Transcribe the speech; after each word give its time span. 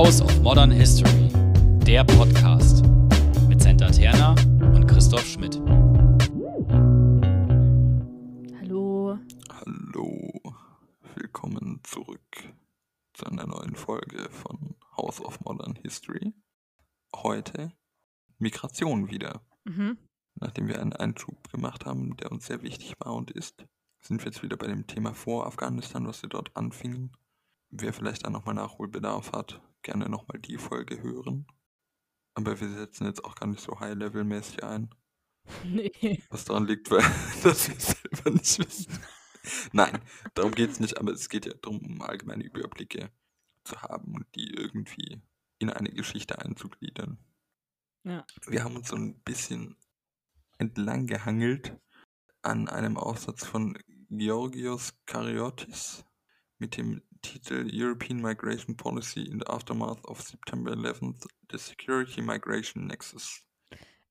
House 0.00 0.22
of 0.22 0.40
Modern 0.40 0.70
History, 0.70 1.28
der 1.84 2.04
Podcast 2.04 2.82
mit 3.48 3.60
Senta 3.60 3.90
Terna 3.90 4.30
und 4.74 4.86
Christoph 4.86 5.26
Schmidt. 5.26 5.60
Hallo. 8.58 9.18
Hallo, 9.50 10.40
willkommen 11.16 11.80
zurück 11.82 12.54
zu 13.12 13.26
einer 13.26 13.46
neuen 13.46 13.74
Folge 13.74 14.30
von 14.30 14.74
House 14.96 15.20
of 15.20 15.38
Modern 15.42 15.74
History. 15.74 16.32
Heute 17.14 17.74
Migration 18.38 19.10
wieder. 19.10 19.42
Mhm. 19.64 19.98
Nachdem 20.36 20.68
wir 20.68 20.80
einen 20.80 20.94
Einschub 20.94 21.52
gemacht 21.52 21.84
haben, 21.84 22.16
der 22.16 22.32
uns 22.32 22.46
sehr 22.46 22.62
wichtig 22.62 22.94
war 23.00 23.14
und 23.14 23.30
ist, 23.32 23.66
sind 24.00 24.22
wir 24.22 24.32
jetzt 24.32 24.42
wieder 24.42 24.56
bei 24.56 24.66
dem 24.66 24.86
Thema 24.86 25.12
vor 25.12 25.46
Afghanistan, 25.46 26.06
was 26.06 26.22
wir 26.22 26.30
dort 26.30 26.56
anfingen. 26.56 27.12
Wer 27.68 27.92
vielleicht 27.92 28.24
da 28.24 28.30
nochmal 28.30 28.54
Nachholbedarf 28.54 29.32
hat, 29.32 29.60
gerne 29.82 30.08
nochmal 30.08 30.38
die 30.38 30.58
Folge 30.58 31.02
hören. 31.02 31.46
Aber 32.34 32.60
wir 32.60 32.68
setzen 32.68 33.06
jetzt 33.06 33.24
auch 33.24 33.34
gar 33.34 33.46
nicht 33.46 33.60
so 33.60 33.78
high-level-mäßig 33.80 34.64
ein. 34.64 34.94
Nee. 35.64 36.22
Was 36.28 36.44
daran 36.44 36.66
liegt, 36.66 36.90
weil 36.90 37.00
dass 37.42 37.68
wir 37.68 37.80
selber 37.80 38.30
nicht 38.30 38.58
wissen. 38.58 38.98
Nein, 39.72 39.98
darum 40.34 40.52
geht 40.52 40.70
es 40.70 40.80
nicht, 40.80 40.98
aber 40.98 41.12
es 41.12 41.28
geht 41.28 41.46
ja 41.46 41.54
darum, 41.54 41.80
um 41.80 42.02
allgemeine 42.02 42.44
Überblicke 42.44 43.10
zu 43.64 43.80
haben 43.82 44.14
und 44.14 44.26
die 44.34 44.52
irgendwie 44.54 45.22
in 45.58 45.70
eine 45.70 45.90
Geschichte 45.90 46.38
einzugliedern. 46.38 47.18
Ja. 48.04 48.26
Wir 48.46 48.64
haben 48.64 48.76
uns 48.76 48.88
so 48.88 48.96
ein 48.96 49.20
bisschen 49.22 49.76
entlang 50.58 51.06
gehangelt 51.06 51.76
an 52.42 52.68
einem 52.68 52.96
Aufsatz 52.96 53.44
von 53.44 53.78
Georgios 54.08 54.94
Karyotis 55.06 56.04
mit 56.58 56.76
dem 56.76 57.02
Titel 57.22 57.68
European 57.72 58.20
Migration 58.20 58.76
Policy 58.76 59.22
in 59.22 59.38
the 59.40 59.46
Aftermath 59.46 60.04
of 60.06 60.20
September 60.20 60.72
11th, 60.72 61.26
the 61.50 61.58
Security 61.58 62.22
Migration 62.22 62.86
Nexus. 62.86 63.42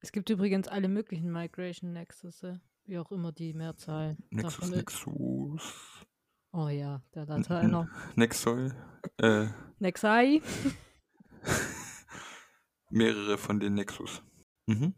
Es 0.02 0.12
gibt 0.12 0.30
übrigens 0.30 0.68
alle 0.68 0.88
möglichen 0.88 1.32
Migration 1.32 1.92
Nexus, 1.94 2.44
wie 2.86 2.98
auch 2.98 3.12
immer 3.12 3.32
die 3.32 3.54
Mehrzahl 3.54 4.16
Nexus. 4.30 4.70
Nexus, 4.70 6.06
Oh 6.52 6.68
ja, 6.70 7.04
der 7.14 7.24
N- 7.24 7.28
Lateiner. 7.30 7.82
N- 7.82 7.90
Nexoi, 8.16 8.72
äh, 9.18 9.48
Nexai. 9.80 10.42
mehrere 12.90 13.38
von 13.38 13.60
den 13.60 13.76
Nexus. 13.76 14.22
Mhm. 14.68 14.94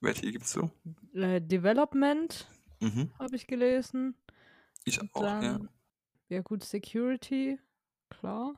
Welche 0.00 0.30
gibt's 0.30 0.52
so? 0.52 0.70
Äh, 1.14 1.40
Development 1.40 2.48
Mhm. 2.80 3.10
habe 3.18 3.34
ich 3.36 3.46
gelesen. 3.46 4.14
Ich 4.84 5.00
auch, 5.14 5.20
Dann, 5.22 5.42
ja. 5.42 5.58
Ja 6.28 6.40
gut, 6.42 6.64
Security, 6.64 7.58
klar. 8.10 8.54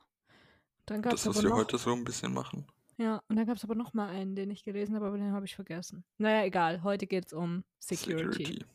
Dann 0.85 1.01
gab 1.01 1.13
es 1.13 1.23
Das, 1.23 1.35
was 1.35 1.43
wir 1.43 1.49
noch, 1.49 1.57
heute 1.57 1.77
so 1.77 1.93
ein 1.93 2.03
bisschen 2.03 2.33
machen. 2.33 2.65
ja, 2.97 3.21
und 3.27 3.35
dann 3.35 3.45
gab 3.45 3.57
es 3.57 3.63
aber 3.63 3.75
noch 3.75 3.93
mal 3.93 4.09
einen, 4.09 4.35
den 4.35 4.49
ich 4.49 4.63
gelesen 4.63 4.95
habe, 4.95 5.05
aber 5.07 5.17
den 5.17 5.31
habe 5.31 5.45
ich 5.45 5.55
vergessen. 5.55 6.03
Naja, 6.17 6.43
egal, 6.45 6.81
heute 6.83 7.05
geht 7.07 7.27
es 7.27 7.33
um 7.33 7.63
Security. 7.79 8.65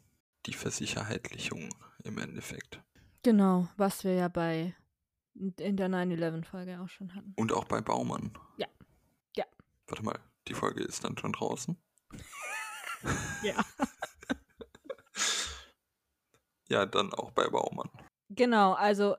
Die 0.46 0.52
Versicherheitlichung 0.52 1.70
im 2.04 2.18
Endeffekt. 2.18 2.80
Genau, 3.22 3.68
was 3.76 4.04
wir 4.04 4.12
ja 4.14 4.28
bei 4.28 4.74
in 5.34 5.76
der 5.76 5.88
9-11-Folge 5.88 6.80
auch 6.80 6.88
schon 6.88 7.12
hatten. 7.14 7.32
Und 7.36 7.52
auch 7.52 7.64
bei 7.64 7.80
Baumann. 7.80 8.30
Ja. 8.56 8.68
Ja. 9.36 9.44
Warte 9.88 10.04
mal, 10.04 10.20
die 10.46 10.54
Folge 10.54 10.84
ist 10.84 11.02
dann 11.04 11.18
schon 11.18 11.32
draußen. 11.32 11.76
Ja. 13.42 13.62
Ja, 16.68 16.86
dann 16.86 17.12
auch 17.12 17.30
bei 17.32 17.46
Baumann. 17.48 17.90
Genau, 18.36 18.72
also 18.72 19.16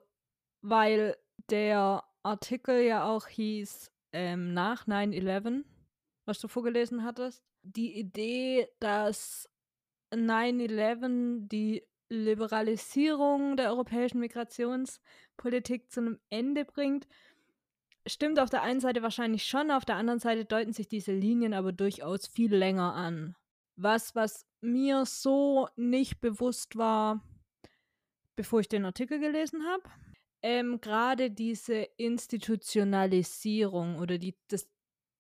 weil 0.62 1.16
der 1.50 2.04
Artikel 2.24 2.82
ja 2.82 3.06
auch 3.06 3.28
hieß 3.28 3.92
ähm, 4.14 4.54
nach 4.54 4.88
9-11, 4.88 5.64
was 6.26 6.40
du 6.40 6.48
vorgelesen 6.48 7.04
hattest, 7.04 7.44
die 7.64 7.98
Idee, 7.98 8.68
dass 8.80 9.50
9-11 10.12 11.48
die 11.48 11.84
Liberalisierung 12.10 13.58
der 13.58 13.70
europäischen 13.70 14.20
Migrationspolitik 14.20 15.92
zu 15.92 16.02
einem 16.02 16.20
Ende 16.30 16.66
bringt, 16.66 17.08
stimmt 18.08 18.40
auf 18.40 18.50
der 18.50 18.64
einen 18.64 18.80
Seite 18.80 19.02
wahrscheinlich 19.02 19.46
schon, 19.46 19.72
auf 19.72 19.86
der 19.86 19.96
anderen 19.96 20.20
Seite 20.20 20.46
deuten 20.46 20.74
sich 20.74 20.88
diese 20.88 21.12
Linien 21.12 21.54
aber 21.54 21.72
durchaus 21.72 22.28
viel 22.28 22.54
länger 22.54 22.94
an. 22.94 23.36
Was, 23.76 24.16
was 24.16 24.46
mir 24.62 25.06
so 25.06 25.68
nicht 25.76 26.22
bewusst 26.22 26.78
war, 26.78 27.22
bevor 28.36 28.60
ich 28.60 28.68
den 28.68 28.86
Artikel 28.86 29.20
gelesen 29.20 29.66
habe. 29.66 29.84
Ähm, 30.42 30.80
Gerade 30.82 31.32
diese 31.32 31.88
Institutionalisierung 31.98 33.98
oder 33.98 34.18
die, 34.18 34.36
das 34.48 34.68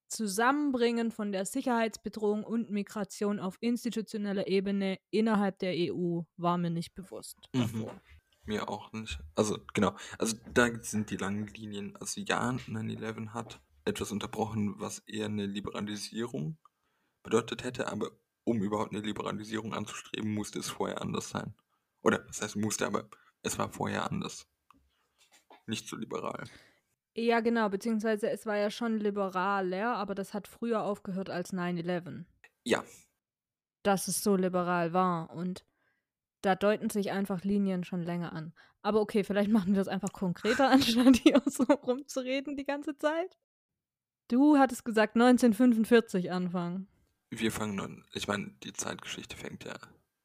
Zusammenbringen 0.07 1.11
von 1.11 1.31
der 1.31 1.45
Sicherheitsbedrohung 1.45 2.43
und 2.43 2.69
Migration 2.69 3.39
auf 3.39 3.57
institutioneller 3.59 4.47
Ebene 4.47 4.99
innerhalb 5.09 5.59
der 5.59 5.73
EU 5.75 6.21
war 6.37 6.57
mir 6.57 6.69
nicht 6.69 6.93
bewusst. 6.93 7.49
Mhm. 7.53 7.89
Mir 8.45 8.69
auch 8.69 8.91
nicht. 8.93 9.19
Also, 9.33 9.57
genau. 9.73 9.95
Also, 10.19 10.37
da 10.53 10.69
sind 10.81 11.09
die 11.09 11.17
langen 11.17 11.47
Linien. 11.47 11.95
Also, 11.95 12.21
ja, 12.21 12.47
9-11 12.47 13.29
hat 13.29 13.59
etwas 13.85 14.11
unterbrochen, 14.11 14.79
was 14.79 14.99
eher 14.99 15.25
eine 15.25 15.47
Liberalisierung 15.47 16.57
bedeutet 17.23 17.63
hätte, 17.63 17.91
aber 17.91 18.11
um 18.43 18.61
überhaupt 18.61 18.91
eine 18.91 19.01
Liberalisierung 19.01 19.73
anzustreben, 19.73 20.33
musste 20.33 20.59
es 20.59 20.69
vorher 20.69 21.01
anders 21.01 21.29
sein. 21.29 21.55
Oder, 22.05 22.19
das 22.19 22.41
heißt, 22.41 22.55
musste, 22.55 22.85
aber 22.85 23.09
es 23.41 23.57
war 23.57 23.69
vorher 23.69 24.09
anders. 24.09 24.47
Nicht 25.65 25.87
so 25.87 25.95
liberal. 25.95 26.43
Ja, 27.15 27.39
genau, 27.39 27.69
beziehungsweise 27.69 28.29
es 28.29 28.45
war 28.45 28.57
ja 28.57 28.69
schon 28.69 28.99
liberaler, 28.99 29.95
aber 29.95 30.15
das 30.15 30.33
hat 30.33 30.47
früher 30.47 30.83
aufgehört 30.83 31.29
als 31.29 31.53
9-11. 31.53 32.25
Ja, 32.63 32.83
dass 33.85 34.07
es 34.07 34.23
so 34.23 34.35
liberal 34.35 34.93
war. 34.93 35.29
Und 35.31 35.65
da 36.41 36.55
deuten 36.55 36.89
sich 36.89 37.11
einfach 37.11 37.43
Linien 37.43 37.83
schon 37.83 38.01
länger 38.01 38.33
an. 38.33 38.53
Aber 38.81 39.01
okay, 39.01 39.23
vielleicht 39.23 39.49
machen 39.49 39.73
wir 39.73 39.81
es 39.81 39.87
einfach 39.87 40.11
konkreter, 40.11 40.69
anstatt 40.71 41.17
hier 41.17 41.41
so 41.45 41.63
rumzureden 41.63 42.57
die 42.57 42.65
ganze 42.65 42.97
Zeit. 42.97 43.37
Du 44.27 44.57
hattest 44.57 44.85
gesagt 44.85 45.15
1945 45.15 46.31
anfangen. 46.31 46.87
wir 47.29 47.51
fangen 47.51 47.75
nun, 47.75 48.05
ich 48.13 48.27
meine, 48.27 48.51
die 48.63 48.73
Zeitgeschichte 48.73 49.37
fängt 49.37 49.63
ja 49.63 49.75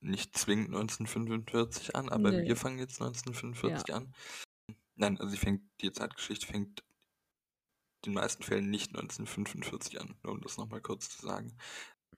nicht 0.01 0.37
zwingend 0.37 0.69
1945 0.69 1.95
an, 1.97 2.09
aber 2.09 2.31
Nee. 2.31 2.49
wir 2.49 2.57
fangen 2.57 2.79
jetzt 2.79 3.01
1945 3.01 3.95
an. 3.95 4.15
Nein, 4.97 5.19
also 5.19 5.31
sie 5.31 5.37
fängt, 5.39 5.63
die 5.81 5.93
Zeitgeschichte 5.93 6.47
fängt 6.47 6.83
in 8.03 8.13
den 8.13 8.15
meisten 8.15 8.43
Fällen 8.43 8.71
nicht 8.71 8.91
1945 8.95 10.01
an, 10.01 10.15
nur 10.23 10.33
um 10.33 10.41
das 10.41 10.57
nochmal 10.57 10.81
kurz 10.81 11.11
zu 11.11 11.27
sagen. 11.27 11.57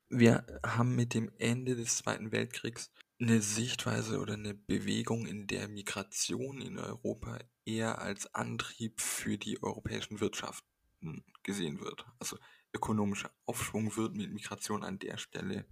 Wir 0.08 0.46
haben 0.64 0.94
mit 0.94 1.14
dem 1.14 1.30
Ende 1.38 1.74
des 1.74 1.96
Zweiten 1.96 2.32
Weltkriegs 2.32 2.92
eine 3.20 3.40
Sichtweise 3.40 4.20
oder 4.20 4.34
eine 4.34 4.54
Bewegung, 4.54 5.26
in 5.26 5.46
der 5.46 5.68
Migration 5.68 6.60
in 6.60 6.78
Europa 6.78 7.38
eher 7.64 8.00
als 8.00 8.32
Antrieb 8.34 9.00
für 9.00 9.38
die 9.38 9.62
europäischen 9.62 10.20
Wirtschaften 10.20 11.24
gesehen 11.42 11.80
wird. 11.80 12.04
Also 12.18 12.36
ökonomischer 12.74 13.30
Aufschwung 13.46 13.96
wird 13.96 14.14
mit 14.14 14.32
Migration 14.32 14.82
an 14.84 14.98
der 14.98 15.18
Stelle 15.18 15.66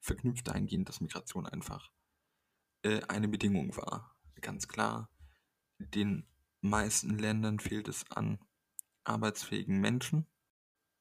verknüpft 0.00 0.48
dahingehend, 0.48 0.88
dass 0.88 1.00
Migration 1.00 1.46
einfach 1.46 1.90
äh, 2.82 3.02
eine 3.08 3.28
Bedingung 3.28 3.76
war. 3.76 4.16
Ganz 4.40 4.68
klar, 4.68 5.10
den 5.78 6.26
meisten 6.60 7.18
Ländern 7.18 7.58
fehlt 7.58 7.88
es 7.88 8.10
an 8.10 8.38
arbeitsfähigen 9.04 9.80
Menschen, 9.80 10.26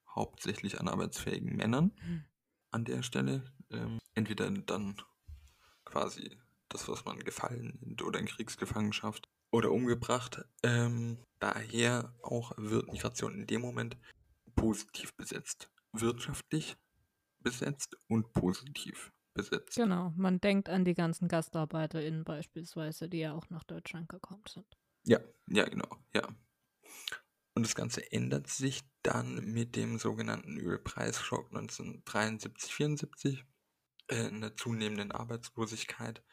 hauptsächlich 0.09 0.79
an 0.79 0.87
arbeitsfähigen 0.87 1.55
Männern 1.55 1.91
Hm. 1.99 2.25
an 2.71 2.85
der 2.85 3.03
Stelle. 3.03 3.51
Ähm, 3.71 3.99
entweder 4.13 4.49
dann 4.51 5.01
quasi 5.85 6.37
das, 6.69 6.87
was 6.87 7.05
man 7.05 7.19
gefallen 7.19 7.77
nennt 7.81 8.01
oder 8.01 8.19
in 8.19 8.25
Kriegsgefangenschaft 8.25 9.29
oder 9.51 9.71
umgebracht. 9.71 10.43
Ähm, 10.63 11.17
daher 11.39 12.13
auch 12.21 12.53
wird 12.57 12.91
Migration 12.91 13.33
in 13.33 13.47
dem 13.47 13.61
Moment 13.61 13.97
positiv 14.55 15.13
besetzt. 15.15 15.69
Wirtschaftlich 15.91 16.75
besetzt 17.45 17.95
und 18.07 18.33
positiv 18.33 19.13
besetzt. 19.35 19.75
Genau, 19.75 20.11
man 20.17 20.41
denkt 20.41 20.67
an 20.67 20.83
die 20.83 20.95
ganzen 20.95 21.27
GastarbeiterInnen 21.27 22.23
beispielsweise, 22.23 23.07
die 23.07 23.19
ja 23.19 23.33
auch 23.33 23.47
nach 23.51 23.63
Deutschland 23.63 24.09
gekommen 24.09 24.43
sind. 24.49 24.65
Ja, 25.03 25.19
ja, 25.47 25.65
genau, 25.65 25.87
ja. 26.13 26.27
Und 27.53 27.63
das 27.63 27.75
Ganze 27.75 28.11
ändert 28.11 28.47
sich 28.47 28.81
dann 29.03 29.45
mit 29.45 29.75
dem 29.75 29.99
sogenannten 29.99 30.57
Ölpreisschock 30.57 31.47
1973, 31.49 32.73
74, 32.73 33.45
äh, 34.07 34.25
einer 34.25 34.57
zunehmenden 34.57 35.11
Arbeitslosigkeit 35.11 36.23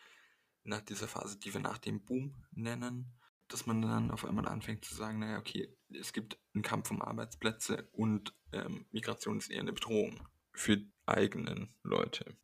nach 0.64 0.80
dieser 0.80 1.08
Phase, 1.08 1.38
die 1.38 1.52
wir 1.52 1.60
nach 1.60 1.78
dem 1.78 2.04
Boom 2.04 2.42
nennen, 2.52 3.12
dass 3.48 3.66
man 3.66 3.82
dann 3.82 4.10
auf 4.10 4.24
einmal 4.24 4.48
anfängt 4.48 4.86
zu 4.86 4.94
sagen, 4.94 5.18
naja, 5.18 5.38
okay, 5.38 5.76
es 5.90 6.14
gibt 6.14 6.38
einen 6.54 6.62
Kampf 6.62 6.90
um 6.90 7.02
Arbeitsplätze 7.02 7.90
und 7.92 8.34
ähm, 8.52 8.86
Migration 8.92 9.38
ist 9.38 9.50
eher 9.50 9.60
eine 9.60 9.74
Bedrohung 9.74 10.26
für 10.52 10.78
die 10.78 10.92
eigenen 11.06 11.74
Leute. 11.82 12.36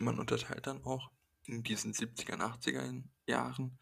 Man 0.00 0.18
unterteilt 0.18 0.66
dann 0.66 0.84
auch 0.84 1.10
in 1.44 1.62
diesen 1.62 1.92
70er, 1.94 2.40
80er 2.40 3.04
Jahren 3.26 3.78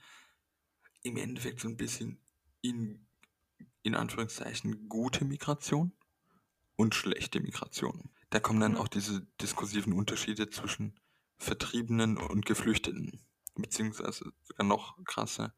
im 1.02 1.16
Endeffekt 1.16 1.60
so 1.60 1.68
ein 1.68 1.76
bisschen 1.76 2.20
in 2.60 3.06
in 3.82 3.94
Anführungszeichen 3.94 4.88
gute 4.88 5.24
Migration 5.24 5.92
und 6.76 6.94
schlechte 6.94 7.40
Migration. 7.40 8.10
Da 8.30 8.40
kommen 8.40 8.60
dann 8.60 8.72
Mhm. 8.72 8.78
auch 8.78 8.88
diese 8.88 9.26
diskursiven 9.40 9.92
Unterschiede 9.92 10.50
zwischen 10.50 10.98
Vertriebenen 11.38 12.16
und 12.18 12.46
Geflüchteten, 12.46 13.22
beziehungsweise 13.54 14.32
sogar 14.42 14.66
noch 14.66 15.02
krasser, 15.04 15.54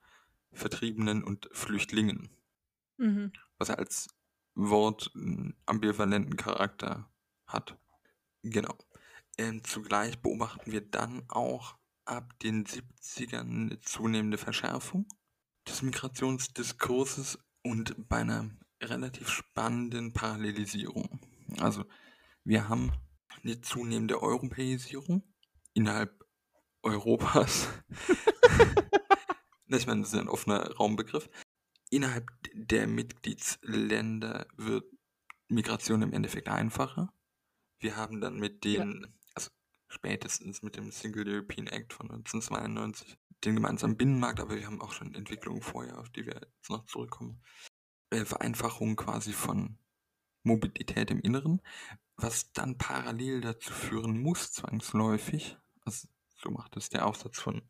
Vertriebenen 0.53 1.25
und 1.25 1.49
Flüchtlingen, 1.53 2.31
Mhm. 2.99 3.33
was 3.59 3.71
als 3.71 4.09
Wort 4.55 5.11
einen 5.15 5.55
ambivalenten 5.67 6.37
Charakter 6.37 7.11
hat. 7.47 7.79
Genau. 8.51 8.77
Ähm, 9.39 9.65
zugleich 9.65 10.21
beobachten 10.21 10.71
wir 10.71 10.81
dann 10.81 11.25
auch 11.29 11.77
ab 12.05 12.39
den 12.41 12.65
70ern 12.65 13.41
eine 13.41 13.81
zunehmende 13.81 14.39
Verschärfung 14.39 15.07
des 15.67 15.83
Migrationsdiskurses 15.83 17.39
und 17.63 18.09
bei 18.09 18.19
einer 18.19 18.51
relativ 18.81 19.29
spannenden 19.29 20.13
Parallelisierung. 20.13 21.19
Also 21.59 21.85
wir 22.45 22.69
haben 22.69 22.93
eine 23.43 23.61
zunehmende 23.61 24.23
Europäisierung 24.23 25.25
innerhalb 25.75 26.25
Europas. 26.83 27.69
ich 29.67 29.87
meine, 29.89 30.03
das 30.03 30.13
ist 30.13 30.21
ein 30.21 30.29
offener 30.29 30.71
Raumbegriff. 30.77 31.29
Innerhalb 31.91 32.29
der 32.55 32.87
Mitgliedsländer 32.87 34.47
wird 34.57 34.85
Migration 35.49 36.03
im 36.03 36.13
Endeffekt 36.13 36.49
einfacher. 36.49 37.13
Wir 37.79 37.97
haben 37.97 38.21
dann 38.21 38.39
mit 38.39 38.65
den, 38.65 39.07
also 39.35 39.51
spätestens 39.89 40.63
mit 40.63 40.77
dem 40.77 40.91
Single 40.91 41.29
European 41.29 41.67
Act 41.67 41.93
von 41.93 42.11
1992, 42.11 43.19
den 43.45 43.57
gemeinsamen 43.57 43.97
Binnenmarkt, 43.97 44.41
aber 44.41 44.57
wir 44.57 44.67
haben 44.67 44.81
auch 44.81 44.93
schon 44.93 45.15
Entwicklungen 45.15 45.63
vorher, 45.63 45.99
auf 45.99 46.09
die 46.11 46.27
wir 46.27 46.35
jetzt 46.35 46.71
noch 46.71 46.87
zurückkommen. 46.87 47.43
Äh, 48.11 48.25
Vereinfachung 48.25 48.97
quasi 48.97 49.33
von 49.33 49.79
Mobilität 50.43 51.11
im 51.11 51.21
Inneren, 51.21 51.61
was 52.17 52.53
dann 52.53 52.79
parallel 52.79 53.41
dazu 53.41 53.73
führen 53.73 54.21
muss, 54.21 54.53
zwangsläufig, 54.53 55.57
also 55.85 56.09
so 56.37 56.51
macht 56.51 56.77
es 56.77 56.89
der 56.89 57.07
Aufsatz 57.07 57.39
von 57.39 57.63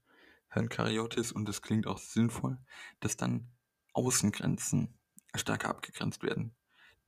Herrn 0.48 0.68
Kariotis 0.68 1.32
und 1.32 1.48
das 1.48 1.62
klingt 1.62 1.86
auch 1.86 1.98
sinnvoll, 1.98 2.58
dass 3.00 3.16
dann 3.16 3.50
Außengrenzen 3.92 4.98
stärker 5.34 5.70
abgegrenzt 5.70 6.22
werden. 6.22 6.54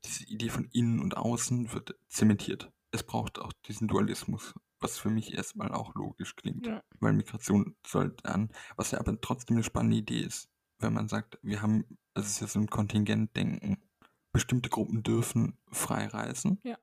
Diese 0.04 0.24
Idee 0.24 0.48
von 0.48 0.68
innen 0.72 1.00
und 1.00 1.16
außen 1.16 1.72
wird 1.72 1.98
zementiert. 2.08 2.72
Es 2.90 3.02
braucht 3.02 3.38
auch 3.38 3.52
diesen 3.66 3.88
Dualismus, 3.88 4.54
was 4.80 4.98
für 4.98 5.10
mich 5.10 5.34
erstmal 5.34 5.72
auch 5.72 5.94
logisch 5.94 6.34
klingt, 6.36 6.66
Ja. 6.66 6.82
weil 7.00 7.12
Migration 7.12 7.76
soll 7.86 8.14
dann, 8.22 8.50
was 8.76 8.90
ja 8.92 8.98
aber 9.00 9.20
trotzdem 9.20 9.56
eine 9.56 9.64
spannende 9.64 9.96
Idee 9.96 10.20
ist, 10.20 10.48
wenn 10.78 10.94
man 10.94 11.08
sagt, 11.08 11.38
wir 11.42 11.60
haben, 11.62 11.84
es 12.14 12.26
ist 12.26 12.40
ja 12.40 12.46
so 12.46 12.58
ein 12.60 12.68
Kontingentdenken, 12.70 13.82
bestimmte 14.32 14.70
Gruppen 14.70 15.02
dürfen 15.02 15.58
frei 15.70 16.06
reisen, 16.06 16.60
Ja. 16.64 16.78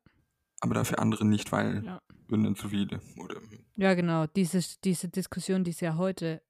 aber 0.62 0.76
dafür 0.76 1.00
andere 1.00 1.26
nicht, 1.26 1.52
weil 1.52 1.84
Ja. 1.86 2.02
dann 2.28 2.56
zu 2.56 2.70
viele 2.70 3.02
oder 3.18 3.40
Ja, 3.76 3.94
genau. 3.94 4.28
Diese, 4.28 4.60
diese 4.84 5.10
Diskussion, 5.10 5.64
die 5.64 5.72
es 5.72 5.80
ja 5.80 5.96
heute 5.98 6.42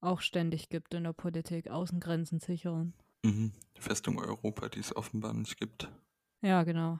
auch 0.00 0.20
ständig 0.20 0.68
gibt 0.68 0.94
in 0.94 1.04
der 1.04 1.12
Politik, 1.12 1.68
Außengrenzen 1.70 2.40
sichern. 2.40 2.94
mhm, 3.24 3.52
Festung 3.78 4.18
Europa, 4.18 4.68
die 4.68 4.80
es 4.80 4.94
offenbar 4.96 5.32
nicht 5.34 5.56
gibt. 5.58 5.90
Ja, 6.42 6.64
genau. 6.64 6.98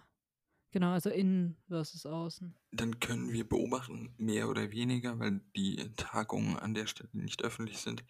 Genau, 0.73 0.93
also 0.93 1.11
innen 1.11 1.59
versus 1.69 2.07
außen. 2.07 2.55
Dann 2.73 2.99
können 2.99 3.31
wir 3.31 3.47
beobachten, 3.47 4.15
mehr 4.17 4.49
oder 4.49 4.71
weniger, 4.73 5.19
weil 5.19 5.43
die 5.55 5.95
Tagungen 5.97 6.57
an 6.59 6.73
der 6.73 6.87
Stelle 6.87 7.11
nicht 7.13 7.45
öffentlich 7.45 7.79
sind, 7.79 8.05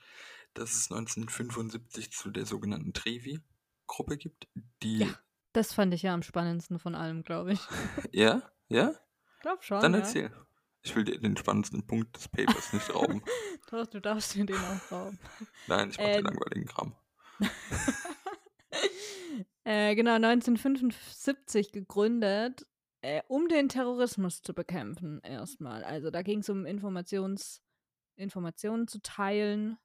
dass 0.54 0.72
es 0.72 0.90
1975 0.90 2.12
zu 2.12 2.30
der 2.30 2.46
sogenannten 2.46 2.92
Trevi-Gruppe 2.92 4.16
gibt, 4.16 4.46
die. 4.82 4.98
Ja. 4.98 5.18
Das 5.52 5.74
fand 5.74 5.92
ich 5.92 6.02
ja 6.02 6.14
am 6.14 6.22
spannendsten 6.22 6.78
von 6.78 6.94
allem, 6.94 7.24
glaube 7.24 7.52
ich. 7.52 7.60
Ja? 8.12 8.42
Ja? 8.68 8.94
Glaub 9.40 9.64
schon. 9.64 9.80
Dann 9.80 9.94
ja. 9.94 9.98
erzähl. 9.98 10.32
Ich 10.84 10.94
will 10.96 11.04
dir 11.04 11.18
den 11.18 11.36
spannendsten 11.36 11.86
Punkt 11.86 12.16
des 12.16 12.28
Papers 12.28 12.72
nicht 12.72 12.94
rauben. 12.94 13.22
Doch, 13.70 13.86
du 13.86 14.00
darfst 14.00 14.36
mir 14.36 14.46
den 14.46 14.56
auch 14.56 14.92
rauben. 14.92 15.18
Nein, 15.66 15.90
ich 15.90 15.98
mach 15.98 16.04
Ähm. 16.04 16.12
den 16.14 16.24
langweiligen 16.24 16.66
Kram. 16.66 16.94
äh, 19.64 19.94
genau, 19.94 20.14
1975 20.14 21.72
gegründet, 21.72 22.66
äh, 23.02 23.22
um 23.28 23.48
den 23.48 23.68
Terrorismus 23.68 24.42
zu 24.42 24.54
bekämpfen, 24.54 25.20
erstmal. 25.22 25.84
Also 25.84 26.10
da 26.10 26.22
ging 26.22 26.40
es 26.40 26.48
um 26.48 26.66
Informations, 26.66 27.62
Informationen 28.16 28.88
zu 28.88 29.00
teilen 29.02 29.76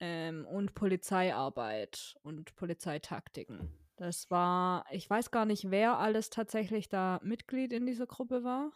ähm, 0.00 0.46
und 0.46 0.74
Polizeiarbeit 0.74 2.16
und 2.22 2.54
Polizeitaktiken. 2.56 3.70
Das 3.96 4.30
war, 4.30 4.84
ich 4.90 5.08
weiß 5.08 5.30
gar 5.30 5.44
nicht, 5.44 5.70
wer 5.70 5.98
alles 5.98 6.30
tatsächlich 6.30 6.88
da 6.88 7.20
Mitglied 7.22 7.72
in 7.72 7.86
dieser 7.86 8.06
Gruppe 8.06 8.42
war. 8.42 8.72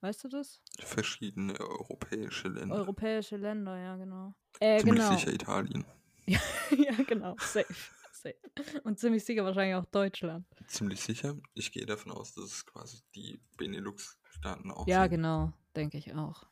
Weißt 0.00 0.24
du 0.24 0.28
das? 0.28 0.60
Verschiedene 0.80 1.58
europäische 1.60 2.48
Länder. 2.48 2.74
Europäische 2.74 3.36
Länder, 3.36 3.76
ja, 3.76 3.96
genau. 3.96 4.34
Äh, 4.58 4.80
Ziemlich 4.80 5.04
genau. 5.04 5.16
sicher 5.16 5.32
Italien. 5.32 5.84
ja, 6.26 6.92
genau, 7.06 7.36
safe, 7.38 7.74
safe. 8.22 8.36
Und 8.84 8.98
ziemlich 8.98 9.24
sicher 9.24 9.44
wahrscheinlich 9.44 9.76
auch 9.76 9.84
Deutschland. 9.86 10.46
Ziemlich 10.66 11.00
sicher. 11.00 11.36
Ich 11.54 11.72
gehe 11.72 11.84
davon 11.86 12.12
aus, 12.12 12.34
dass 12.34 12.44
es 12.44 12.66
quasi 12.66 12.98
die 13.14 13.40
Benelux-Staaten 13.58 14.70
auch 14.70 14.86
Ja, 14.86 15.02
sind. 15.02 15.10
genau, 15.12 15.52
denke 15.76 15.98
ich 15.98 16.14
auch. 16.14 16.44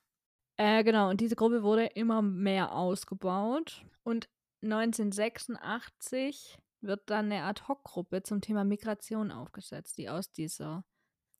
Äh, 0.56 0.84
genau, 0.84 1.08
und 1.11 1.20
diese 1.20 1.37
Gruppe 1.37 1.62
wurde 1.62 1.87
immer 1.87 2.20
mehr 2.20 2.72
ausgebaut. 2.72 3.84
Und 4.02 4.28
1986 4.62 6.58
wird 6.82 7.08
dann 7.11 7.26
eine 7.32 7.44
Ad-Hoc-Gruppe 7.44 8.23
zum 8.23 8.40
Thema 8.40 8.64
Migration 8.64 9.31
aufgesetzt, 9.31 9.99
die 9.99 10.08
aus 10.08 10.32
dieser 10.32 10.84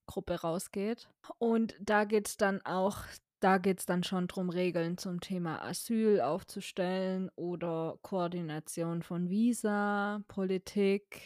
Gruppe 0.07 0.41
rausgeht. 0.41 1.09
Und 1.39 1.75
da 1.81 2.05
geht 2.05 2.29
es 2.29 2.37
dann 2.37 2.61
auch, 2.65 2.99
da 3.41 3.59
geht 3.59 3.81
es 3.81 3.87
dann 3.87 4.05
schon 4.05 4.29
darum, 4.29 4.51
Regeln 4.51 4.99
zum 4.99 5.21
Thema 5.21 5.63
Asyl 5.63 6.21
aufzustellen 6.21 7.31
oder 7.37 7.99
Koordination 8.03 9.03
von 9.03 9.31
Visa, 9.31 10.23
Politik, 10.29 11.23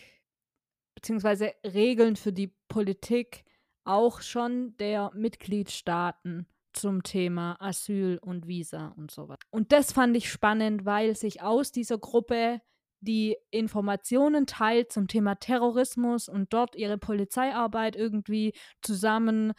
beziehungsweise 0.94 1.52
Regeln 1.64 2.16
für 2.16 2.32
die 2.32 2.54
Politik 2.68 3.44
auch 3.84 4.22
schon 4.22 4.76
der 4.78 5.10
Mitgliedstaaten 5.14 6.46
zum 6.72 7.02
Thema 7.02 7.56
Asyl 7.60 8.18
und 8.18 8.46
Visa 8.46 8.94
und 8.96 9.10
sowas. 9.10 9.38
Und 9.50 9.72
das 9.72 9.92
fand 9.92 10.16
ich 10.16 10.30
spannend, 10.30 10.84
weil 10.84 11.16
sich 11.16 11.42
aus 11.42 11.72
dieser 11.72 11.98
Gruppe 11.98 12.60
die 13.00 13.36
Informationen 13.50 14.46
teilt 14.46 14.90
zum 14.90 15.08
Thema 15.08 15.34
Terrorismus 15.34 16.28
und 16.28 16.52
dort 16.52 16.74
ihre 16.74 16.96
Polizeiarbeit 16.96 17.96
irgendwie 17.96 18.54
zusammen 18.82 19.52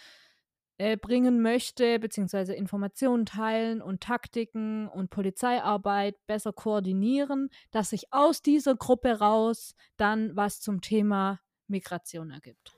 äh, 0.77 0.97
bringen 0.97 1.41
möchte, 1.41 1.99
beziehungsweise 1.99 2.53
Informationen 2.53 3.25
teilen 3.25 3.81
und 3.81 4.01
Taktiken 4.01 4.87
und 4.89 5.09
Polizeiarbeit 5.09 6.15
besser 6.27 6.51
koordinieren, 6.53 7.49
dass 7.71 7.91
sich 7.91 8.11
aus 8.11 8.41
dieser 8.41 8.75
Gruppe 8.75 9.19
raus 9.19 9.73
dann 9.97 10.35
was 10.35 10.59
zum 10.59 10.81
Thema 10.81 11.39
Migration 11.67 12.31
ergibt. 12.31 12.75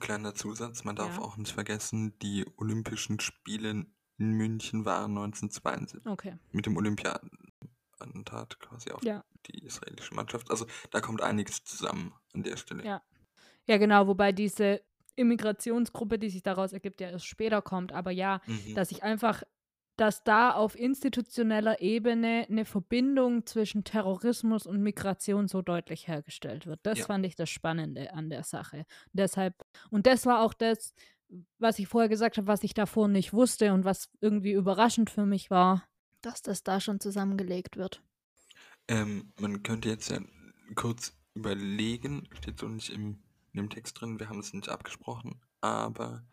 Kleiner 0.00 0.34
Zusatz, 0.34 0.84
man 0.84 0.94
darf 0.96 1.16
Ja. 1.16 1.22
auch 1.22 1.36
nicht 1.36 1.52
vergessen, 1.52 2.16
die 2.20 2.44
Olympischen 2.56 3.18
Spiele 3.18 3.70
in 3.70 4.32
München 4.32 4.84
waren 4.84 5.12
1972. 5.14 6.06
Okay. 6.06 6.36
Mit 6.52 6.66
dem 6.66 6.76
Olympiadenattentat 6.76 8.60
quasi 8.60 8.90
auf 8.90 9.02
Ja. 9.02 9.24
die 9.46 9.64
israelische 9.64 10.14
Mannschaft. 10.14 10.50
Also 10.50 10.66
da 10.90 11.00
kommt 11.00 11.22
einiges 11.22 11.64
zusammen 11.64 12.12
an 12.34 12.42
der 12.42 12.56
Stelle. 12.56 12.84
Ja. 12.84 13.02
Ja, 13.66 13.76
genau, 13.76 14.06
wobei 14.06 14.32
diese 14.32 14.80
Immigrationsgruppe, 15.18 16.18
die 16.18 16.30
sich 16.30 16.42
daraus 16.42 16.72
ergibt, 16.72 17.00
ja 17.00 17.10
erst 17.10 17.26
später 17.26 17.62
kommt. 17.62 17.92
Aber 17.92 18.10
ja, 18.10 18.40
Mhm. 18.46 18.74
dass 18.74 18.90
ich 18.92 19.02
einfach, 19.02 19.42
dass 19.96 20.22
da 20.24 20.52
auf 20.52 20.78
institutioneller 20.78 21.80
Ebene 21.80 22.46
eine 22.48 22.64
Verbindung 22.64 23.46
zwischen 23.46 23.84
Terrorismus 23.84 24.66
und 24.66 24.82
Migration 24.82 25.48
so 25.48 25.60
deutlich 25.62 26.06
hergestellt 26.08 26.66
wird. 26.66 26.80
Das 26.84 27.00
Ja. 27.00 27.06
fand 27.06 27.26
ich 27.26 27.34
das 27.36 27.50
Spannende 27.50 28.12
an 28.14 28.30
der 28.30 28.44
Sache. 28.44 28.84
Deshalb, 29.12 29.54
und 29.90 30.06
das 30.06 30.24
war 30.24 30.42
auch 30.42 30.54
das, 30.54 30.94
was 31.58 31.78
ich 31.78 31.88
vorher 31.88 32.08
gesagt 32.08 32.38
habe, 32.38 32.46
was 32.46 32.62
ich 32.64 32.74
davor 32.74 33.08
nicht 33.08 33.32
wusste 33.32 33.72
und 33.74 33.84
was 33.84 34.08
irgendwie 34.20 34.52
überraschend 34.52 35.10
für 35.10 35.26
mich 35.26 35.50
war, 35.50 35.84
dass 36.22 36.42
das 36.42 36.62
da 36.62 36.80
schon 36.80 37.00
zusammengelegt 37.00 37.76
wird. 37.76 38.02
Ähm, 38.88 39.32
man 39.38 39.62
könnte 39.62 39.88
jetzt 39.88 40.10
ja 40.10 40.20
kurz 40.74 41.12
überlegen, 41.34 42.28
steht 42.40 42.58
so 42.60 42.68
nicht 42.68 42.90
im, 42.90 43.22
in 43.58 43.64
dem 43.64 43.70
Text 43.70 44.00
drin, 44.00 44.18
wir 44.18 44.28
haben 44.28 44.40
es 44.40 44.52
nicht 44.52 44.68
abgesprochen, 44.68 45.40
aber 45.60 46.26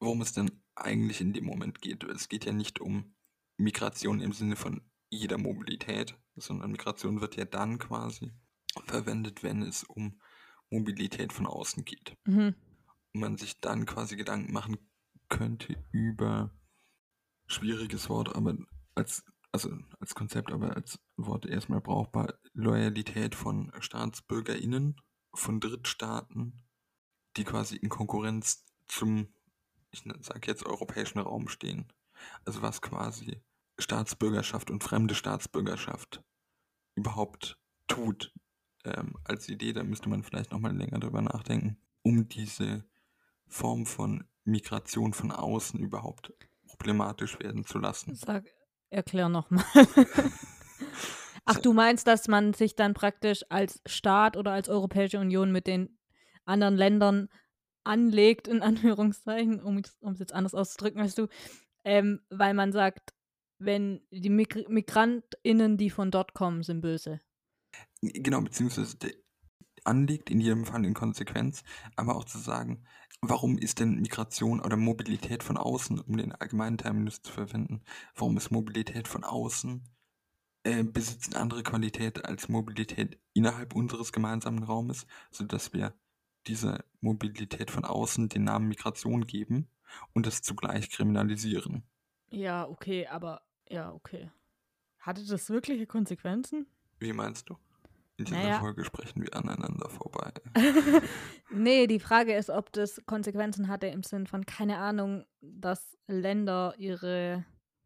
worum 0.00 0.20
es 0.20 0.32
denn 0.32 0.50
eigentlich 0.74 1.20
in 1.20 1.32
dem 1.32 1.44
Moment 1.44 1.80
geht. 1.80 2.04
Es 2.04 2.28
geht 2.28 2.44
ja 2.44 2.52
nicht 2.52 2.80
um 2.80 3.14
Migration 3.56 4.20
im 4.20 4.32
Sinne 4.32 4.56
von 4.56 4.82
jeder 5.10 5.38
Mobilität, 5.38 6.18
sondern 6.36 6.72
Migration 6.72 7.20
wird 7.20 7.36
ja 7.36 7.44
dann 7.44 7.78
quasi 7.78 8.32
verwendet, 8.86 9.42
wenn 9.42 9.62
es 9.62 9.84
um 9.84 10.20
Mobilität 10.70 11.32
von 11.32 11.46
außen 11.46 11.84
geht. 11.84 12.16
Mhm. 12.24 12.54
Und 13.12 13.20
man 13.20 13.36
sich 13.36 13.60
dann 13.60 13.84
quasi 13.84 14.16
Gedanken 14.16 14.52
machen 14.52 14.78
könnte 15.28 15.76
über 15.92 16.50
schwieriges 17.46 18.08
Wort, 18.08 18.34
aber 18.34 18.56
als 18.94 19.24
also 19.52 19.70
als 20.00 20.14
Konzept, 20.14 20.50
aber 20.50 20.74
als 20.74 20.98
Wort 21.16 21.46
erstmal 21.46 21.80
brauchbar, 21.80 22.34
Loyalität 22.54 23.34
von 23.34 23.70
StaatsbürgerInnen 23.78 24.96
von 25.34 25.60
Drittstaaten, 25.60 26.64
die 27.36 27.44
quasi 27.44 27.76
in 27.76 27.88
Konkurrenz 27.88 28.64
zum, 28.86 29.28
ich 29.90 30.04
sage 30.20 30.46
jetzt, 30.46 30.66
europäischen 30.66 31.18
Raum 31.18 31.48
stehen. 31.48 31.92
Also 32.44 32.62
was 32.62 32.82
quasi 32.82 33.42
Staatsbürgerschaft 33.78 34.70
und 34.70 34.84
fremde 34.84 35.14
Staatsbürgerschaft 35.14 36.22
überhaupt 36.94 37.58
tut 37.88 38.32
ähm, 38.84 39.14
als 39.24 39.48
Idee, 39.48 39.72
da 39.72 39.82
müsste 39.82 40.08
man 40.08 40.22
vielleicht 40.22 40.52
nochmal 40.52 40.76
länger 40.76 40.98
drüber 40.98 41.22
nachdenken, 41.22 41.78
um 42.02 42.28
diese 42.28 42.84
Form 43.48 43.86
von 43.86 44.24
Migration 44.44 45.12
von 45.12 45.30
außen 45.30 45.78
überhaupt 45.80 46.32
problematisch 46.66 47.38
werden 47.38 47.64
zu 47.64 47.78
lassen. 47.78 48.14
Sag, 48.14 48.44
erklär 48.90 49.28
nochmal. 49.28 49.64
Ach, 51.44 51.58
du 51.58 51.72
meinst, 51.72 52.06
dass 52.06 52.28
man 52.28 52.54
sich 52.54 52.76
dann 52.76 52.94
praktisch 52.94 53.44
als 53.48 53.80
Staat 53.86 54.36
oder 54.36 54.52
als 54.52 54.68
Europäische 54.68 55.18
Union 55.18 55.50
mit 55.50 55.66
den 55.66 55.98
anderen 56.44 56.76
Ländern 56.76 57.28
anlegt, 57.84 58.48
in 58.48 58.62
Anführungszeichen, 58.62 59.60
um 59.60 59.78
es 59.78 60.18
jetzt 60.18 60.34
anders 60.34 60.54
auszudrücken 60.54 61.00
als 61.00 61.14
du, 61.14 61.28
ähm, 61.84 62.20
weil 62.30 62.54
man 62.54 62.72
sagt, 62.72 63.14
wenn 63.58 64.00
die 64.10 64.30
Mig 64.30 64.68
MigrantInnen, 64.68 65.76
die 65.76 65.90
von 65.90 66.10
dort 66.10 66.34
kommen, 66.34 66.62
sind 66.62 66.80
böse. 66.80 67.20
Genau, 68.00 68.40
beziehungsweise 68.40 68.96
anlegt, 69.84 70.30
in 70.30 70.40
jedem 70.40 70.64
Fall 70.64 70.84
in 70.84 70.94
Konsequenz, 70.94 71.62
aber 71.96 72.16
auch 72.16 72.24
zu 72.24 72.38
sagen, 72.38 72.84
warum 73.20 73.58
ist 73.58 73.80
denn 73.80 74.00
Migration 74.00 74.60
oder 74.60 74.76
Mobilität 74.76 75.42
von 75.42 75.56
außen, 75.56 76.00
um 76.00 76.16
den 76.16 76.32
allgemeinen 76.32 76.78
Terminus 76.78 77.22
zu 77.22 77.32
verwenden, 77.32 77.82
warum 78.14 78.36
ist 78.36 78.50
Mobilität 78.50 79.08
von 79.08 79.24
außen 79.24 79.84
äh, 80.64 80.84
besitzt 80.84 81.34
eine 81.34 81.42
andere 81.42 81.62
Qualität 81.62 82.24
als 82.24 82.48
Mobilität 82.48 83.18
innerhalb 83.32 83.74
unseres 83.74 84.12
gemeinsamen 84.12 84.62
Raumes, 84.62 85.06
sodass 85.30 85.72
wir 85.72 85.94
dieser 86.46 86.84
Mobilität 87.00 87.70
von 87.70 87.84
außen 87.84 88.28
den 88.28 88.44
Namen 88.44 88.68
Migration 88.68 89.26
geben 89.26 89.68
und 90.14 90.26
es 90.26 90.42
zugleich 90.42 90.90
kriminalisieren. 90.90 91.82
Ja, 92.30 92.66
okay, 92.68 93.06
aber 93.06 93.42
ja, 93.68 93.92
okay. 93.92 94.30
Hatte 94.98 95.24
das 95.26 95.50
wirkliche 95.50 95.86
Konsequenzen? 95.86 96.66
Wie 96.98 97.12
meinst 97.12 97.50
du? 97.50 97.56
In 98.16 98.26
dieser 98.26 98.38
Naja. 98.38 98.60
Folge 98.60 98.84
sprechen 98.84 99.22
wir 99.22 99.34
aneinander 99.34 99.88
vorbei. 99.88 100.32
nee, 101.50 101.86
die 101.86 101.98
Frage 101.98 102.34
ist, 102.36 102.50
ob 102.50 102.72
das 102.72 103.00
Konsequenzen 103.06 103.68
hatte 103.68 103.86
im 103.88 104.02
Sinn 104.02 104.26
von, 104.26 104.46
keine 104.46 104.78
Ahnung, 104.78 105.24
dass 105.40 105.96
Länder 106.06 106.74
ihre 106.78 107.44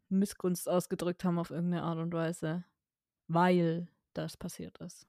Missgunst 0.09 0.69
ausgedrückt 0.69 1.23
haben 1.23 1.39
auf 1.39 1.49
irgendeine 1.49 1.83
Art 1.83 1.97
und 1.97 2.13
Weise, 2.13 2.65
weil 3.27 3.87
das 4.13 4.37
passiert 4.37 4.77
ist. 4.79 5.07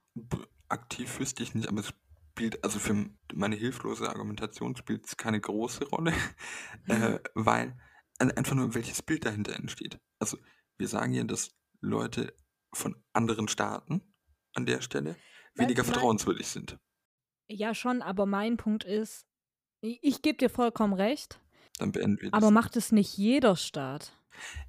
Aktiv 0.69 1.19
wüsste 1.19 1.43
ich 1.43 1.53
nicht, 1.53 1.67
aber 1.67 1.81
es 1.81 1.93
spielt, 2.39 2.63
also 2.63 2.79
für 2.79 3.09
meine 3.33 3.55
hilflose 3.57 4.07
Argumentation 4.09 4.75
spielt 4.77 5.05
es 5.05 5.17
keine 5.17 5.41
große 5.41 5.89
Rolle, 5.89 6.13
äh, 6.87 7.19
weil 7.35 7.77
ein- 8.17 8.31
einfach 8.31 8.55
nur 8.55 8.73
welches 8.75 9.01
Bild 9.01 9.25
dahinter 9.25 9.55
entsteht. 9.55 9.99
Also 10.19 10.37
wir 10.77 10.87
sagen 10.87 11.13
ja, 11.13 11.23
dass 11.25 11.51
Leute 11.81 12.33
von 12.73 12.95
anderen 13.13 13.47
Staaten 13.49 14.13
an 14.53 14.65
der 14.65 14.81
Stelle 14.81 15.15
weniger 15.55 15.83
vertrauenswürdig 15.83 16.47
sind. 16.47 16.77
Ja, 17.49 17.73
schon, 17.75 18.01
aber 18.01 18.25
mein 18.25 18.55
Punkt 18.57 18.83
ist, 18.85 19.25
ich, 19.81 19.99
ich 20.01 20.21
gebe 20.21 20.37
dir 20.37 20.49
vollkommen 20.49 20.93
recht, 20.93 21.41
Dann 21.77 21.91
beenden 21.91 22.21
wir 22.21 22.31
das. 22.31 22.37
aber 22.37 22.51
macht 22.51 22.77
es 22.77 22.91
nicht 22.93 23.17
jeder 23.17 23.55
Staat. 23.57 24.13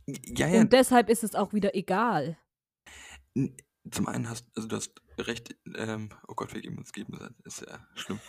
ja, 0.07 0.49
ja, 0.49 0.61
Und 0.61 0.73
deshalb 0.73 1.09
ist 1.09 1.23
es 1.23 1.35
auch 1.37 1.53
wieder 1.53 1.75
egal. 1.77 2.37
Zum 3.90 4.08
einen 4.08 4.28
hast 4.28 4.46
also 4.56 4.68
du 4.68 4.76
hast 4.76 5.00
recht, 5.18 5.56
ähm, 5.75 6.10
oh 6.28 6.34
Gott, 6.34 6.52
wir 6.54 6.60
geben 6.60 6.78
uns 6.78 6.92
Gegenseite, 6.92 7.34
ist 7.44 7.62
ja 7.62 7.87
schlimm. 7.94 8.20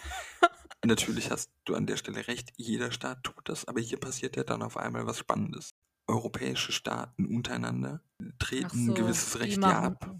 Natürlich 0.85 1.29
hast 1.29 1.51
du 1.65 1.75
an 1.75 1.85
der 1.85 1.97
Stelle 1.97 2.27
recht, 2.27 2.53
jeder 2.57 2.91
Staat 2.91 3.23
tut 3.23 3.47
das, 3.49 3.65
aber 3.65 3.79
hier 3.79 3.99
passiert 3.99 4.35
ja 4.35 4.43
dann 4.43 4.63
auf 4.63 4.77
einmal 4.77 5.05
was 5.05 5.19
Spannendes. 5.19 5.75
Europäische 6.07 6.71
Staaten 6.71 7.25
untereinander 7.25 8.01
treten 8.39 8.67
Ach 8.67 8.73
ein 8.73 8.87
so, 8.87 8.93
gewisses 8.93 9.39
Recht 9.39 9.61
ja 9.61 9.81
ab. 9.81 10.19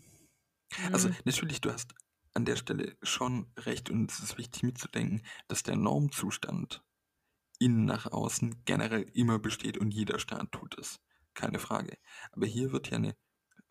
Also 0.91 1.09
Hm, 1.09 1.15
natürlich, 1.25 1.61
du 1.61 1.71
hast 1.71 1.93
an 2.33 2.45
der 2.45 2.55
Stelle 2.55 2.95
schon 3.01 3.51
recht 3.57 3.89
und 3.89 4.11
es 4.11 4.19
ist 4.19 4.37
wichtig 4.37 4.63
mitzudenken, 4.63 5.21
dass 5.47 5.63
der 5.63 5.75
Normzustand 5.75 6.83
innen 7.59 7.85
nach 7.85 8.11
außen 8.11 8.63
generell 8.65 9.03
immer 9.13 9.37
besteht 9.37 9.77
und 9.77 9.91
jeder 9.91 10.19
Staat 10.19 10.51
tut 10.51 10.77
es. 10.77 10.99
Keine 11.33 11.59
Frage. 11.59 11.97
Aber 12.31 12.45
hier 12.45 12.71
wird 12.71 12.89
ja 12.89 12.97
eine 12.97 13.15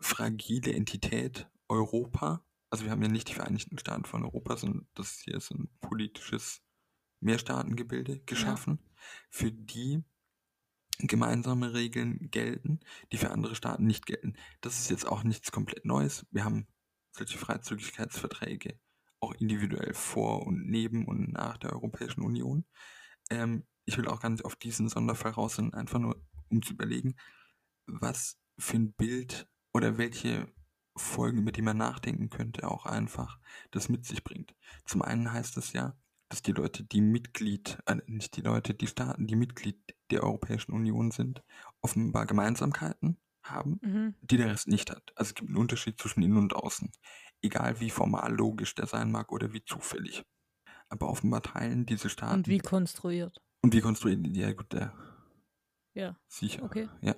fragile 0.01 0.73
Entität 0.73 1.49
Europa, 1.69 2.45
also 2.71 2.85
wir 2.85 2.91
haben 2.91 3.03
ja 3.03 3.09
nicht 3.09 3.29
die 3.29 3.35
Vereinigten 3.35 3.79
Staaten 3.79 4.05
von 4.05 4.25
Europa, 4.25 4.57
sondern 4.57 4.89
das 4.95 5.21
hier 5.21 5.35
ist 5.37 5.51
ein 5.51 5.69
politisches 5.81 6.63
Mehrstaatengebilde 7.21 8.21
geschaffen, 8.21 8.79
für 9.29 9.53
die 9.53 10.03
gemeinsame 10.99 11.73
Regeln 11.75 12.31
gelten, 12.31 12.81
die 13.13 13.19
für 13.19 13.31
andere 13.31 13.55
Staaten 13.55 13.87
nicht 13.87 14.07
gelten. 14.07 14.35
Das 14.61 14.79
ist 14.79 14.91
jetzt 14.91 15.07
auch 15.07 15.23
nichts 15.23 15.53
komplett 15.53 15.85
Neues. 15.85 16.27
Wir 16.31 16.45
haben 16.45 16.67
solche 17.13 17.39
Freizügigkeitsverträge 17.39 18.79
auch 19.21 19.35
individuell 19.35 19.93
vor 19.93 20.47
und 20.47 20.67
neben 20.67 21.07
und 21.07 21.33
nach 21.33 21.59
der 21.59 21.73
Europäischen 21.73 22.23
Union. 22.23 22.65
Ähm, 23.31 23.67
ich 23.85 23.99
will 23.99 24.09
auch 24.09 24.21
gar 24.21 24.31
nicht 24.31 24.45
auf 24.45 24.57
diesen 24.57 24.89
Sonderfall 24.89 25.33
raus, 25.33 25.57
sondern 25.57 25.81
einfach 25.81 25.99
nur, 25.99 26.23
um 26.49 26.63
zu 26.63 26.73
überlegen, 26.73 27.17
was 27.87 28.39
für 28.59 28.77
ein 28.77 28.93
Bild 28.93 29.50
oder 29.73 29.99
welche 29.99 30.49
Folgen, 30.97 31.39
über 31.39 31.53
die 31.53 31.63
man 31.63 31.77
nachdenken 31.77 32.31
könnte, 32.31 32.69
auch 32.69 32.87
einfach 32.87 33.39
das 33.71 33.89
mit 33.89 34.05
sich 34.05 34.25
bringt. 34.25 34.55
Zum 34.85 35.03
einen 35.03 35.33
heißt 35.33 35.57
es 35.57 35.73
ja, 35.73 35.97
dass 36.29 36.43
die 36.43 36.53
Leute, 36.53 36.85
die 36.85 37.01
Mitglied, 37.01 37.79
äh, 37.87 37.97
nicht 38.07 38.37
die 38.37 38.43
Leute, 38.43 38.75
die 38.75 38.87
Staaten, 38.87 39.27
die 39.27 39.37
Mitglied 39.37 39.79
der 40.11 40.23
Europäischen 40.23 40.73
Union 40.73 41.11
sind, 41.11 41.43
offenbar 41.81 42.27
Gemeinsamkeiten 42.27 43.19
haben, 43.43 43.81
mhm. 43.83 44.15
die 44.21 44.37
der 44.37 44.51
Rest 44.51 44.69
nicht 44.69 44.91
hat. 44.91 45.13
Also 45.17 45.31
es 45.31 45.35
gibt 45.35 45.49
einen 45.49 45.59
Unterschied 45.59 46.01
zwischen 46.01 46.23
innen 46.23 46.37
und 46.37 46.55
außen. 46.55 46.93
Egal 47.43 47.81
wie 47.81 47.91
formal 47.91 48.33
logisch 48.33 48.75
der 48.75 48.87
sein 48.87 49.11
mag 49.11 49.33
oder 49.33 49.53
wie 49.53 49.65
zufällig. 49.65 50.25
Aber 50.89 51.09
offenbar 51.09 51.43
teilen 51.43 51.87
diese 51.87 52.11
Staaten. 52.11 52.35
Und 52.35 52.49
wie 52.49 52.59
konstruiert. 52.59 53.43
Und 53.63 53.75
wie 53.75 53.81
konstruiert 53.81 54.25
die? 54.25 54.41
Ja, 54.41 54.53
gut, 54.53 54.73
der. 54.73 54.93
Ja, 55.95 56.17
Sicher. 56.29 56.63
okay. 56.63 56.89
Ja. 57.01 57.17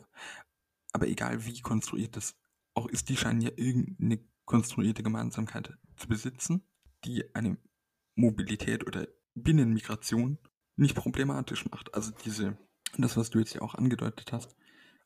Aber 0.92 1.06
egal 1.06 1.44
wie 1.44 1.60
konstruiert 1.60 2.16
das 2.16 2.34
auch 2.74 2.88
ist, 2.88 3.08
die 3.08 3.16
scheinen 3.16 3.40
ja 3.40 3.50
irgendeine 3.56 4.20
konstruierte 4.44 5.02
Gemeinsamkeit 5.02 5.76
zu 5.96 6.08
besitzen, 6.08 6.62
die 7.04 7.34
eine 7.34 7.58
Mobilität 8.14 8.86
oder 8.86 9.06
Binnenmigration 9.34 10.38
nicht 10.76 10.94
problematisch 10.94 11.68
macht. 11.70 11.94
Also 11.94 12.12
diese, 12.24 12.58
das, 12.98 13.16
was 13.16 13.30
du 13.30 13.38
jetzt 13.38 13.54
ja 13.54 13.62
auch 13.62 13.74
angedeutet 13.74 14.32
hast, 14.32 14.56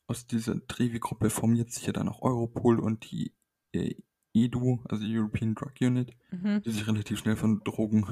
aus 0.07 0.27
dieser 0.27 0.65
Trevi-Gruppe 0.67 1.29
formiert 1.29 1.71
sich 1.71 1.85
ja 1.85 1.93
dann 1.93 2.09
auch 2.09 2.21
Europol 2.21 2.79
und 2.79 3.11
die 3.11 3.33
äh, 3.73 3.95
EDU, 4.33 4.79
also 4.85 5.03
die 5.03 5.17
European 5.17 5.55
Drug 5.55 5.73
Unit, 5.81 6.15
Mhm. 6.31 6.61
die 6.61 6.71
sich 6.71 6.87
relativ 6.87 7.19
schnell 7.19 7.35
von 7.35 7.61
Drogen 7.63 8.05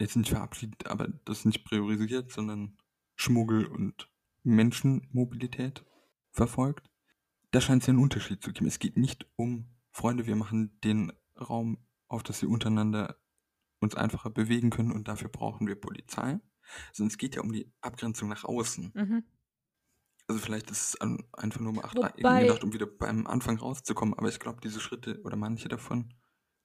jetzt 0.00 0.16
nicht 0.16 0.30
verabschiedet, 0.30 0.86
aber 0.86 1.08
das 1.24 1.44
nicht 1.44 1.64
priorisiert, 1.64 2.30
sondern 2.32 2.76
Schmuggel 3.16 3.66
und 3.66 4.08
Menschenmobilität 4.44 5.84
verfolgt. 6.30 6.87
Da 7.50 7.60
scheint 7.60 7.82
es 7.82 7.86
ja 7.86 7.92
einen 7.92 8.02
Unterschied 8.02 8.42
zu 8.42 8.52
geben. 8.52 8.66
Es 8.66 8.78
geht 8.78 8.96
nicht 8.96 9.26
um, 9.36 9.66
Freunde, 9.90 10.26
wir 10.26 10.36
machen 10.36 10.78
den 10.82 11.12
Raum 11.38 11.78
auf, 12.08 12.22
dass 12.22 12.42
wir 12.42 12.48
untereinander 12.48 13.16
uns 13.80 13.94
einfacher 13.94 14.30
bewegen 14.30 14.70
können 14.70 14.92
und 14.92 15.08
dafür 15.08 15.28
brauchen 15.28 15.66
wir 15.66 15.80
Polizei, 15.80 16.40
sondern 16.92 17.10
es 17.10 17.18
geht 17.18 17.36
ja 17.36 17.42
um 17.42 17.52
die 17.52 17.72
Abgrenzung 17.80 18.28
nach 18.28 18.44
außen. 18.44 18.92
Mhm. 18.94 19.24
Also 20.26 20.40
vielleicht 20.42 20.70
ist 20.70 20.88
es 20.90 21.00
an, 21.00 21.24
einfach 21.32 21.60
nur 21.60 21.72
mal 21.72 21.84
acht 21.84 21.96
Wobei- 21.96 22.42
gedacht, 22.42 22.64
um 22.64 22.72
wieder 22.74 22.86
beim 22.86 23.26
Anfang 23.26 23.56
rauszukommen, 23.58 24.14
aber 24.14 24.28
ich 24.28 24.40
glaube, 24.40 24.60
diese 24.62 24.80
Schritte 24.80 25.20
oder 25.22 25.36
manche 25.36 25.68
davon 25.68 26.12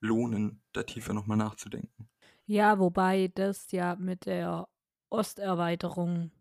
lohnen, 0.02 0.62
da 0.74 0.84
tiefer 0.84 1.14
nochmal 1.14 1.38
nachzudenken. 1.38 2.10
Ja, 2.46 2.78
wobei 2.78 3.30
das 3.30 3.72
ja 3.72 3.96
mit 3.96 4.26
der 4.26 4.68
Osterweiterung 5.10 6.32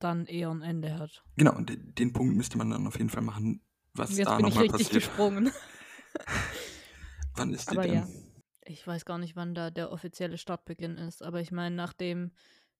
dann 0.00 0.26
eher 0.26 0.50
ein 0.50 0.62
Ende 0.62 0.98
hat. 0.98 1.22
Genau, 1.36 1.54
und 1.54 1.68
de- 1.68 1.76
den 1.76 2.12
Punkt 2.12 2.34
müsste 2.34 2.58
man 2.58 2.70
dann 2.70 2.86
auf 2.88 2.98
jeden 2.98 3.10
Fall 3.10 3.22
machen, 3.22 3.60
was 3.94 4.16
Jetzt 4.16 4.26
da 4.26 4.36
bin 4.36 4.46
ich 4.46 4.54
nochmal 4.54 4.62
richtig 4.64 4.86
passiert. 4.86 5.04
gesprungen. 5.04 5.50
Wann 7.34 7.52
ist 7.54 7.70
die 7.70 7.74
Aber 7.74 7.82
denn? 7.82 7.94
ja. 7.94 8.08
Ich 8.64 8.86
weiß 8.86 9.04
gar 9.04 9.18
nicht, 9.18 9.34
wann 9.34 9.54
da 9.54 9.70
der 9.70 9.90
offizielle 9.90 10.38
Startbeginn 10.38 10.96
ist, 10.96 11.22
aber 11.22 11.40
ich 11.40 11.50
meine, 11.50 11.74
nachdem 11.74 12.30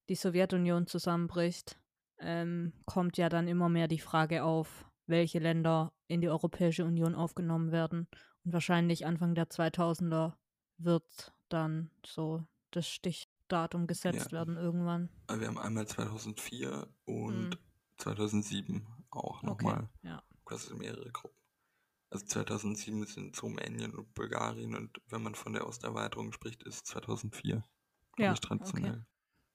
die 0.08 0.14
Sowjetunion 0.14 0.86
zusammenbricht, 0.86 1.80
ähm, 2.18 2.72
kommt 2.84 3.16
ja 3.18 3.28
dann 3.28 3.48
immer 3.48 3.68
mehr 3.68 3.88
die 3.88 3.98
Frage 3.98 4.44
auf, 4.44 4.84
welche 5.06 5.40
Länder 5.40 5.92
in 6.06 6.20
die 6.20 6.28
Europäische 6.28 6.84
Union 6.84 7.16
aufgenommen 7.16 7.72
werden. 7.72 8.06
Und 8.44 8.52
wahrscheinlich 8.52 9.06
Anfang 9.06 9.34
der 9.34 9.48
2000er 9.50 10.34
wird 10.78 11.32
dann 11.48 11.90
so 12.06 12.44
das 12.70 12.88
Stichdatum 12.88 13.88
gesetzt 13.88 14.30
Ja. 14.30 14.38
werden 14.38 14.56
irgendwann. 14.56 15.08
Also 15.26 15.40
Wir 15.40 15.48
haben 15.48 15.58
einmal 15.58 15.86
2004 15.88 16.86
und 17.06 17.50
Mhm. 17.50 17.56
2007 17.98 18.86
auch 19.10 19.42
Okay, 19.42 19.64
nochmal. 19.66 19.88
Ja. 20.52 20.58
Quasi 20.58 20.74
mehrere 20.74 21.10
Gruppen. 21.10 21.36
Also 22.10 22.26
2007 22.26 23.06
sind 23.06 23.42
Rumänien 23.42 23.94
und 23.94 24.12
Bulgarien 24.14 24.74
und 24.74 25.00
wenn 25.08 25.22
man 25.22 25.34
von 25.34 25.54
der 25.54 25.66
Osterweiterung 25.66 26.32
spricht, 26.32 26.62
ist 26.62 26.86
2004 26.86 27.64
Ja, 28.18 28.34
traditionell. 28.34 29.06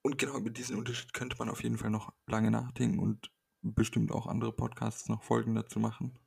Und 0.01 0.17
genau 0.17 0.37
über 0.37 0.49
diesen 0.49 0.77
Unterschied 0.77 1.13
könnte 1.13 1.35
man 1.37 1.49
auf 1.49 1.61
jeden 1.61 1.77
Fall 1.77 1.91
noch 1.91 2.13
lange 2.25 2.49
nachdenken 2.49 2.99
und 2.99 3.31
bestimmt 3.61 4.11
auch 4.11 4.25
andere 4.25 4.53
Podcasts 4.53 5.07
noch 5.07 5.21
Folgen 5.21 5.53
dazu 5.53 5.79
machen. 5.79 6.17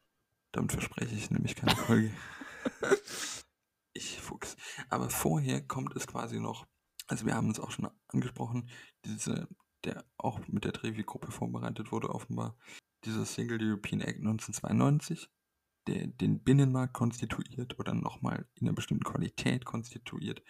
Damit 0.52 0.72
verspreche 0.72 1.14
ich 1.14 1.30
nämlich 1.30 1.56
keine 1.56 1.74
Folge. 1.76 2.12
ich 3.92 4.20
Fuchs. 4.20 4.56
Aber 4.88 5.10
vorher 5.10 5.66
kommt 5.66 5.96
es 5.96 6.06
quasi 6.06 6.38
noch, 6.38 6.66
also 7.08 7.26
wir 7.26 7.34
haben 7.34 7.50
es 7.50 7.58
auch 7.58 7.70
schon 7.70 7.90
angesprochen, 8.08 8.68
diese, 9.04 9.48
der 9.84 10.04
auch 10.16 10.40
mit 10.46 10.64
der 10.64 10.72
Trevi-Gruppe 10.72 11.32
vorbereitet 11.32 11.90
wurde, 11.90 12.10
offenbar, 12.10 12.56
dieser 13.04 13.24
Single 13.24 13.58
European 13.62 14.00
Act 14.00 14.18
1992, 14.18 15.30
der 15.86 16.06
den 16.06 16.42
Binnenmarkt 16.42 16.94
konstituiert 16.94 17.78
oder 17.78 17.94
nochmal 17.94 18.46
in 18.54 18.66
einer 18.66 18.74
bestimmten 18.74 19.04
Qualität 19.04 19.64
konstituiert, 19.64 20.42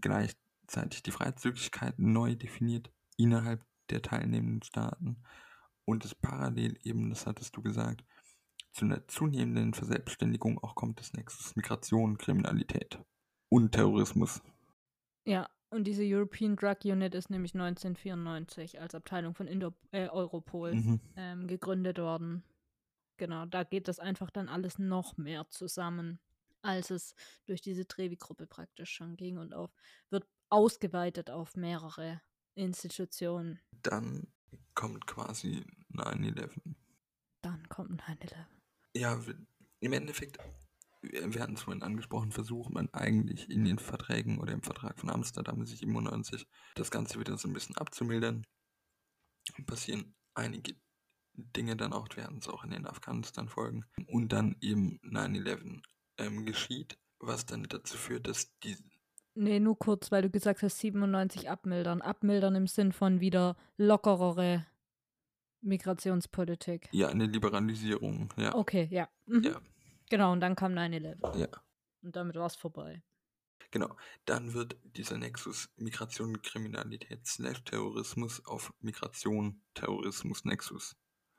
gleichzeitig 0.00 1.02
die 1.02 1.12
Freizügigkeit 1.12 1.98
neu 1.98 2.34
definiert 2.34 2.90
innerhalb 3.16 3.64
der 3.90 4.02
teilnehmenden 4.02 4.62
Staaten 4.62 5.22
und 5.84 6.04
es 6.04 6.14
parallel 6.14 6.78
eben, 6.82 7.10
das 7.10 7.26
hattest 7.26 7.56
du 7.56 7.62
gesagt, 7.62 8.04
zu 8.72 8.84
einer 8.84 9.06
zunehmenden 9.06 9.74
Verselbstständigung 9.74 10.58
auch 10.62 10.74
kommt 10.74 10.98
des 10.98 11.12
Nexus 11.12 11.54
Migration, 11.54 12.18
Kriminalität 12.18 12.98
und 13.48 13.72
Terrorismus. 13.72 14.42
Ja, 15.24 15.48
und 15.74 15.84
diese 15.84 16.02
European 16.04 16.56
Drug 16.56 16.78
Unit 16.84 17.14
ist 17.14 17.30
nämlich 17.30 17.54
1994 17.54 18.80
als 18.80 18.94
Abteilung 18.94 19.34
von 19.34 19.46
Indo 19.46 19.74
äh, 19.90 20.08
Europol 20.08 20.74
mhm. 20.74 21.00
ähm, 21.16 21.46
gegründet 21.46 21.98
worden. 21.98 22.44
Genau, 23.16 23.46
da 23.46 23.64
geht 23.64 23.88
das 23.88 23.98
einfach 23.98 24.30
dann 24.30 24.48
alles 24.48 24.78
noch 24.78 25.16
mehr 25.16 25.48
zusammen, 25.50 26.18
als 26.62 26.90
es 26.90 27.14
durch 27.46 27.60
diese 27.60 27.86
Trevi-Gruppe 27.86 28.46
praktisch 28.46 28.90
schon 28.90 29.16
ging 29.16 29.38
und 29.38 29.54
auf, 29.54 29.70
wird 30.10 30.26
ausgeweitet 30.48 31.30
auf 31.30 31.56
mehrere 31.56 32.20
Institutionen. 32.54 33.60
Dann 33.82 34.26
kommt 34.74 35.06
quasi 35.06 35.64
9-11. 35.92 36.50
Dann 37.42 37.68
kommt 37.68 38.02
9-11. 38.02 38.34
Ja, 38.96 39.20
im 39.80 39.92
Endeffekt, 39.92 40.38
wir 41.10 41.40
hatten 41.40 41.54
es 41.54 41.62
vorhin 41.62 41.82
angesprochen, 41.82 42.32
versucht 42.32 42.72
man 42.72 42.88
eigentlich 42.92 43.50
in 43.50 43.64
den 43.64 43.78
Verträgen 43.78 44.38
oder 44.38 44.52
im 44.52 44.62
Vertrag 44.62 44.98
von 44.98 45.10
Amsterdam 45.10 45.64
97 45.64 46.46
das 46.74 46.90
Ganze 46.90 47.20
wieder 47.20 47.36
so 47.36 47.48
ein 47.48 47.52
bisschen 47.52 47.76
abzumildern. 47.76 48.44
Passieren 49.66 50.14
einige 50.34 50.74
Dinge 51.34 51.76
dann 51.76 51.92
auch, 51.92 52.08
werden 52.16 52.38
es 52.38 52.48
auch 52.48 52.64
in 52.64 52.70
den 52.70 52.86
Afghanistan-Folgen. 52.86 53.84
Und 54.06 54.32
dann 54.32 54.56
eben 54.60 55.00
9-11 55.02 55.82
ähm, 56.18 56.46
geschieht, 56.46 56.98
was 57.18 57.46
dann 57.46 57.64
dazu 57.64 57.96
führt, 57.96 58.26
dass 58.26 58.56
die 58.60 58.76
Nee, 59.36 59.58
nur 59.58 59.76
kurz, 59.76 60.12
weil 60.12 60.22
du 60.22 60.30
gesagt 60.30 60.62
hast, 60.62 60.78
97 60.78 61.50
abmildern. 61.50 62.02
Abmildern 62.02 62.54
im 62.54 62.68
Sinn 62.68 62.92
von 62.92 63.20
wieder 63.20 63.56
lockerere 63.76 64.64
Migrationspolitik. 65.60 66.88
Ja, 66.92 67.08
eine 67.08 67.26
Liberalisierung, 67.26 68.32
ja. 68.36 68.54
Okay, 68.54 68.86
ja. 68.92 69.08
Mhm. 69.26 69.42
ja. 69.42 69.60
Genau, 70.14 70.30
und 70.30 70.38
dann 70.38 70.54
kam 70.54 70.74
9-11. 70.74 71.36
Ja. 71.36 71.48
Und 72.02 72.14
damit 72.14 72.36
war 72.36 72.46
es 72.46 72.54
vorbei. 72.54 73.02
Genau, 73.72 73.96
dann 74.26 74.54
wird 74.54 74.76
dieser 74.84 75.18
Nexus 75.18 75.70
Migration, 75.74 76.40
Kriminalität 76.40 77.26
slash 77.26 77.64
Terrorismus 77.64 78.46
auf 78.46 78.72
Migration, 78.78 79.60
Terrorismus, 79.74 80.44
Nexus. 80.44 80.94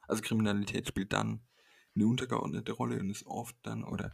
Also 0.09 0.21
Kriminalität 0.21 0.89
spielt 0.89 1.13
dann 1.13 1.47
eine 1.95 2.05
untergeordnete 2.05 2.73
Rolle 2.73 2.99
und 2.99 3.09
ist 3.09 3.25
oft 3.25 3.55
dann, 3.61 3.85
oder 3.85 4.13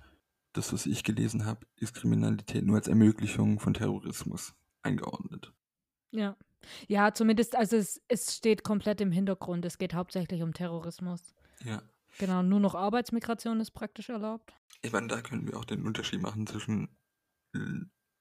das, 0.53 0.71
was 0.71 0.85
ich 0.85 1.03
gelesen 1.03 1.47
habe, 1.47 1.65
ist 1.77 1.95
Kriminalität 1.95 2.63
nur 2.63 2.75
als 2.75 2.87
Ermöglichung 2.87 3.59
von 3.59 3.73
Terrorismus 3.73 4.53
eingeordnet. 4.83 5.51
Ja. 6.11 6.37
Ja, 6.87 7.15
zumindest, 7.15 7.55
also 7.55 7.77
es, 7.77 7.99
es 8.07 8.37
steht 8.37 8.63
komplett 8.63 9.01
im 9.01 9.11
Hintergrund. 9.11 9.65
Es 9.65 9.79
geht 9.79 9.95
hauptsächlich 9.95 10.43
um 10.43 10.53
Terrorismus. 10.53 11.33
Ja. 11.63 11.81
Genau, 12.17 12.43
nur 12.43 12.59
noch 12.59 12.75
Arbeitsmigration 12.75 13.59
ist 13.59 13.71
praktisch 13.71 14.09
erlaubt. 14.09 14.53
Ich 14.81 14.91
meine, 14.91 15.07
da 15.07 15.21
können 15.21 15.47
wir 15.47 15.57
auch 15.57 15.65
den 15.65 15.85
Unterschied 15.85 16.21
machen 16.21 16.47
zwischen 16.47 16.89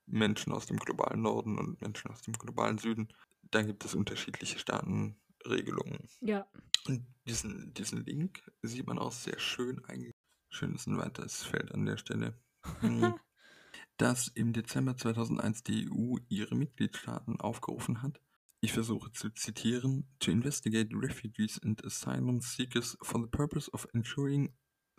Menschen 0.06 0.52
aus 0.52 0.66
dem 0.66 0.78
globalen 0.78 1.22
Norden 1.22 1.58
und 1.58 1.80
Menschen 1.80 2.10
aus 2.10 2.22
dem 2.22 2.34
globalen 2.34 2.78
Süden. 2.78 3.08
Da 3.50 3.62
gibt 3.62 3.84
es 3.84 3.94
unterschiedliche 3.94 4.58
Staatenregelungen. 4.58 6.08
Ja. 6.20 6.46
Und 6.86 7.06
diesen, 7.26 7.72
diesen 7.74 8.04
Link 8.04 8.50
sieht 8.62 8.86
man 8.86 8.98
auch 8.98 9.12
sehr 9.12 9.38
schön 9.38 9.84
eigentlich 9.84 10.14
Schön 10.52 10.74
ist 10.74 10.88
ein 10.88 10.98
weiteres 10.98 11.44
Feld 11.44 11.72
an 11.72 11.86
der 11.86 11.96
Stelle. 11.96 12.34
Hm. 12.80 13.14
dass 13.96 14.28
im 14.28 14.52
Dezember 14.52 14.96
2001 14.96 15.62
die 15.62 15.90
EU 15.90 16.16
ihre 16.28 16.54
Mitgliedstaaten 16.54 17.38
aufgerufen 17.40 18.02
hat, 18.02 18.20
ich 18.60 18.72
versuche 18.72 19.10
zu 19.12 19.30
zitieren, 19.30 20.06
to 20.18 20.30
investigate 20.30 20.94
refugees 20.94 21.58
and 21.62 21.84
asylum 21.84 22.40
seekers 22.40 22.96
for 23.02 23.20
the 23.20 23.26
purpose 23.26 23.70
of 23.72 23.86
ensuring 23.94 24.52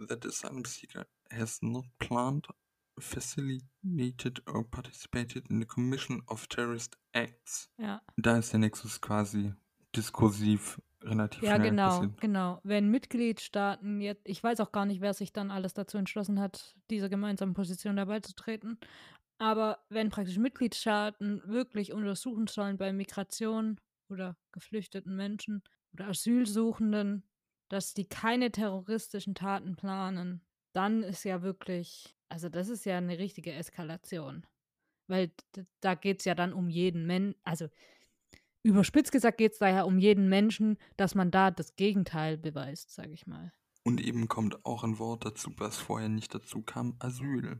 that 0.08 0.24
the 0.24 0.30
asylum 0.30 0.65
seeker 0.65 1.06
has 1.32 1.62
not 1.62 1.86
planned, 2.00 2.47
facilitated 3.00 4.41
or 4.47 4.63
participated 4.63 5.50
in 5.50 5.60
the 5.60 5.65
commission 5.65 6.24
of 6.28 6.47
terrorist 6.47 6.97
acts. 7.13 7.69
Ja. 7.78 8.02
Da 8.17 8.38
ist 8.38 8.52
der 8.52 8.60
Nexus 8.60 9.00
quasi 9.00 9.54
diskursiv 9.95 10.82
relativ 11.04 11.43
ja, 11.43 11.56
schnell 11.56 11.69
genau, 11.69 11.89
passiert. 11.89 12.21
genau. 12.21 12.60
Wenn 12.63 12.89
Mitgliedstaaten 12.89 14.02
jetzt, 14.02 14.21
ich 14.26 14.43
weiß 14.43 14.60
auch 14.60 14.71
gar 14.71 14.86
nicht, 14.86 15.02
wer 15.02 15.13
sich 15.13 15.34
dann 15.34 15.52
alles 15.52 15.74
dazu 15.74 15.97
entschlossen 15.97 16.39
hat, 16.39 16.76
dieser 16.89 17.10
gemeinsamen 17.10 17.54
Position 17.54 17.95
dabei 17.95 18.19
zu 18.19 18.34
treten, 18.34 18.78
aber 19.42 19.80
wenn 19.90 20.10
praktisch 20.12 20.38
Mitgliedstaaten 20.38 21.42
wirklich 21.46 21.94
untersuchen 21.94 22.46
sollen 22.46 22.78
bei 22.78 22.94
Migration 22.94 23.82
oder 24.08 24.38
geflüchteten 24.52 25.16
Menschen 25.16 25.64
oder 25.94 26.10
Asylsuchenden, 26.10 27.24
dass 27.68 27.96
die 27.96 28.06
keine 28.06 28.52
terroristischen 28.52 29.34
Taten 29.34 29.76
planen, 29.76 30.42
dann 30.74 31.02
ist 31.02 31.24
ja 31.24 31.42
wirklich, 31.42 32.16
also 32.30 32.50
das 32.50 32.70
ist 32.70 32.86
ja 32.86 33.00
eine 33.00 33.18
richtige 33.18 33.52
Eskalation. 33.54 34.46
Weil 35.08 35.32
da 35.80 35.96
geht 35.96 36.20
es 36.20 36.26
ja 36.26 36.36
dann 36.36 36.54
um 36.54 36.70
jeden 36.70 37.08
Menschen, 37.08 37.36
also 37.44 37.68
Überspitzt 38.62 39.12
gesagt 39.12 39.40
geht 39.40 39.54
es 39.54 39.58
daher 39.58 39.88
um 39.88 39.98
jeden 39.98 40.30
Menschen, 40.30 40.78
dass 40.98 41.16
man 41.16 41.32
da 41.32 41.50
das 41.50 41.76
Gegenteil 41.76 42.38
beweist, 42.38 42.94
sage 42.94 43.14
ich 43.14 43.26
mal. 43.26 43.52
Und 43.84 44.02
eben 44.02 44.28
kommt 44.28 44.68
auch 44.68 44.84
ein 44.84 45.00
Wort 45.00 45.26
dazu, 45.26 45.52
was 45.58 45.78
vorher 45.78 46.10
nicht 46.10 46.36
dazu 46.36 46.62
kam, 46.62 46.96
Asyl. 47.00 47.60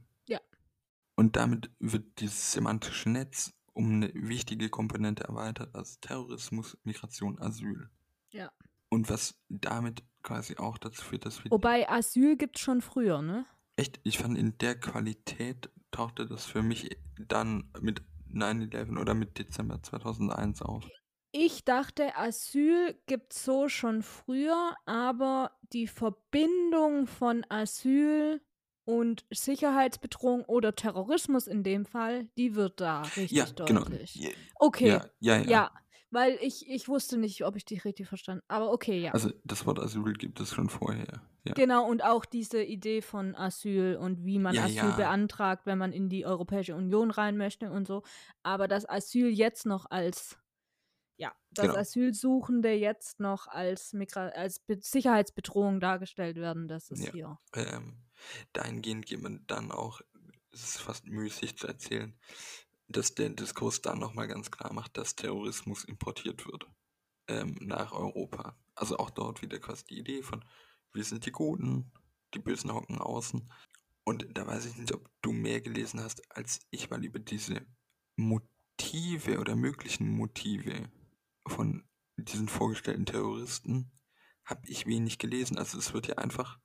Und 1.16 1.36
damit 1.36 1.70
wird 1.80 2.20
dieses 2.20 2.52
semantische 2.52 3.10
Netz 3.10 3.54
um 3.74 3.92
eine 3.92 4.12
wichtige 4.14 4.70
Komponente 4.70 5.24
erweitert, 5.24 5.74
also 5.76 5.98
Terrorismus, 6.02 6.78
Migration, 6.84 7.40
Asyl. 7.40 7.90
Ja. 8.32 8.52
Und 8.90 9.10
was 9.10 9.40
damit 9.50 10.04
quasi 10.24 10.58
auch 10.58 10.78
dazu 10.78 11.04
führt, 11.04 11.26
dass 11.26 11.44
wir... 11.44 11.52
Wobei 11.52 11.90
Asyl 11.90 12.36
gibt 12.36 12.58
es 12.58 12.62
schon 12.62 12.82
früher, 12.82 13.22
ne? 13.22 13.46
Echt, 13.78 14.00
ich 14.04 14.18
fand 14.18 14.38
in 14.38 14.58
der 14.58 14.80
Qualität 14.80 15.70
tauchte 15.92 16.26
das 16.26 16.46
für 16.46 16.62
mich 16.62 16.98
dann 17.28 17.70
mit 17.80 18.02
9-11 18.34 19.00
oder 19.00 19.14
mit 19.14 19.38
Dezember 19.38 19.82
2001 19.82 20.62
auf? 20.62 20.88
Ich 21.34 21.64
dachte, 21.64 22.16
Asyl 22.18 23.00
gibt 23.06 23.34
es 23.34 23.46
so 23.46 23.70
schon 23.70 24.04
früher, 24.04 24.76
aber 24.86 25.52
die 25.72 25.88
Verbindung 25.88 27.08
von 27.08 27.46
Asyl 27.50 28.42
und 28.86 29.26
Sicherheitsbedrohung 29.30 30.44
oder 30.46 30.76
Terrorismus 30.76 31.48
in 31.48 31.64
dem 31.64 31.86
Fall, 31.86 32.28
die 32.38 32.56
wird 32.56 32.82
da 32.82 33.02
richtig 33.02 33.32
ja, 33.32 33.46
genau. 33.66 33.82
deutlich. 33.82 34.14
Genau. 34.14 34.34
Okay. 34.56 34.88
Ja, 34.88 35.06
ja, 35.20 35.38
ja. 35.38 35.50
ja 35.50 35.72
weil 36.12 36.38
ich, 36.42 36.70
ich 36.70 36.90
wusste 36.90 37.18
nicht, 37.18 37.46
ob 37.46 37.56
ich 37.56 37.66
dich 37.66 37.86
richtig 37.86 38.08
verstanden 38.08 38.44
Aber 38.50 38.72
okay, 38.72 39.00
ja. 39.00 39.14
Also 39.14 39.32
das 39.46 39.66
Wort 39.66 39.80
Asyl 39.80 40.14
gibt 40.14 40.40
es 40.42 40.54
schon 40.54 40.70
vorher. 40.70 41.22
Ja. 41.46 41.54
Genau, 41.54 41.90
und 41.90 42.04
auch 42.04 42.26
diese 42.26 42.62
Idee 42.62 43.02
von 43.02 43.34
Asyl 43.34 43.96
und 43.96 44.26
wie 44.26 44.38
man 44.38 44.54
ja, 44.54 44.66
Asyl 44.66 44.76
ja. 44.76 44.96
beantragt, 44.96 45.66
wenn 45.66 45.78
man 45.78 45.94
in 45.94 46.10
die 46.10 46.26
Europäische 46.26 46.76
Union 46.76 47.10
rein 47.10 47.38
möchte 47.38 47.72
und 47.72 47.88
so. 47.88 48.04
Aber 48.44 48.68
das 48.68 48.88
Asyl 48.88 49.30
jetzt 49.30 49.66
noch 49.66 49.90
als, 49.90 50.38
ja, 51.16 51.32
dass 51.52 51.68
genau. 51.68 51.80
Asylsuchende 51.80 52.74
jetzt 52.74 53.22
noch 53.22 53.48
als, 53.48 53.94
Migra 53.94 54.28
als 54.28 54.62
Sicherheitsbedrohung 54.68 55.80
dargestellt 55.80 56.36
werden, 56.36 56.68
das 56.68 56.92
ist 56.92 57.10
hier. 57.10 57.40
Ähm, 57.56 57.96
dahingehend 58.54 59.06
geht 59.06 59.22
man 59.22 59.46
dann 59.48 59.72
auch, 59.72 60.02
es 60.52 60.64
ist 60.64 60.82
fast 60.82 61.06
müßig 61.08 61.58
zu 61.58 61.68
erzählen, 61.68 62.14
dass 62.88 63.16
der 63.16 63.30
Diskurs 63.30 63.82
dann 63.82 64.00
nochmal 64.00 64.28
ganz 64.28 64.52
klar 64.52 64.74
macht, 64.74 64.98
dass 64.98 65.16
Terrorismus 65.16 65.86
importiert 65.86 66.46
wird 66.46 66.68
ähm, 67.28 67.58
nach 67.62 67.94
Europa. 67.94 68.58
Also 68.76 68.98
auch 68.98 69.10
dort 69.10 69.42
wieder 69.42 69.60
quasi 69.60 69.86
die 69.86 70.00
Idee 70.00 70.24
von, 70.24 70.44
wir 70.94 71.04
sind 71.04 71.26
die 71.26 71.32
Guten, 71.32 71.92
die 72.34 72.40
Bösen 72.40 72.74
hocken 72.74 72.98
außen. 72.98 73.50
Und 74.04 74.26
da 74.34 74.46
weiß 74.48 74.66
ich 74.66 74.76
nicht, 74.78 74.94
ob 74.94 75.10
du 75.22 75.32
mehr 75.32 75.62
gelesen 75.62 76.02
hast 76.02 76.30
als 76.36 76.62
ich, 76.72 76.90
weil 76.92 77.06
über 77.06 77.20
diese 77.20 77.66
Motive 78.16 79.40
oder 79.40 79.56
möglichen 79.56 80.10
Motive 80.10 80.90
von 81.48 81.88
diesen 82.18 82.48
vorgestellten 82.48 83.06
Terroristen 83.06 83.92
habe 84.44 84.68
ich 84.68 84.86
wenig 84.86 85.18
gelesen. 85.18 85.58
Also 85.58 85.78
es 85.78 85.94
wird 85.94 86.08
ja 86.08 86.16
einfach, 86.16 86.60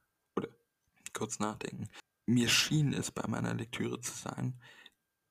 kurz 1.16 1.38
nachdenken, 1.38 1.88
mir 2.26 2.48
schien 2.48 2.92
es 2.92 3.10
bei 3.10 3.26
meiner 3.26 3.54
Lektüre 3.54 4.00
zu 4.00 4.12
sein, 4.12 4.60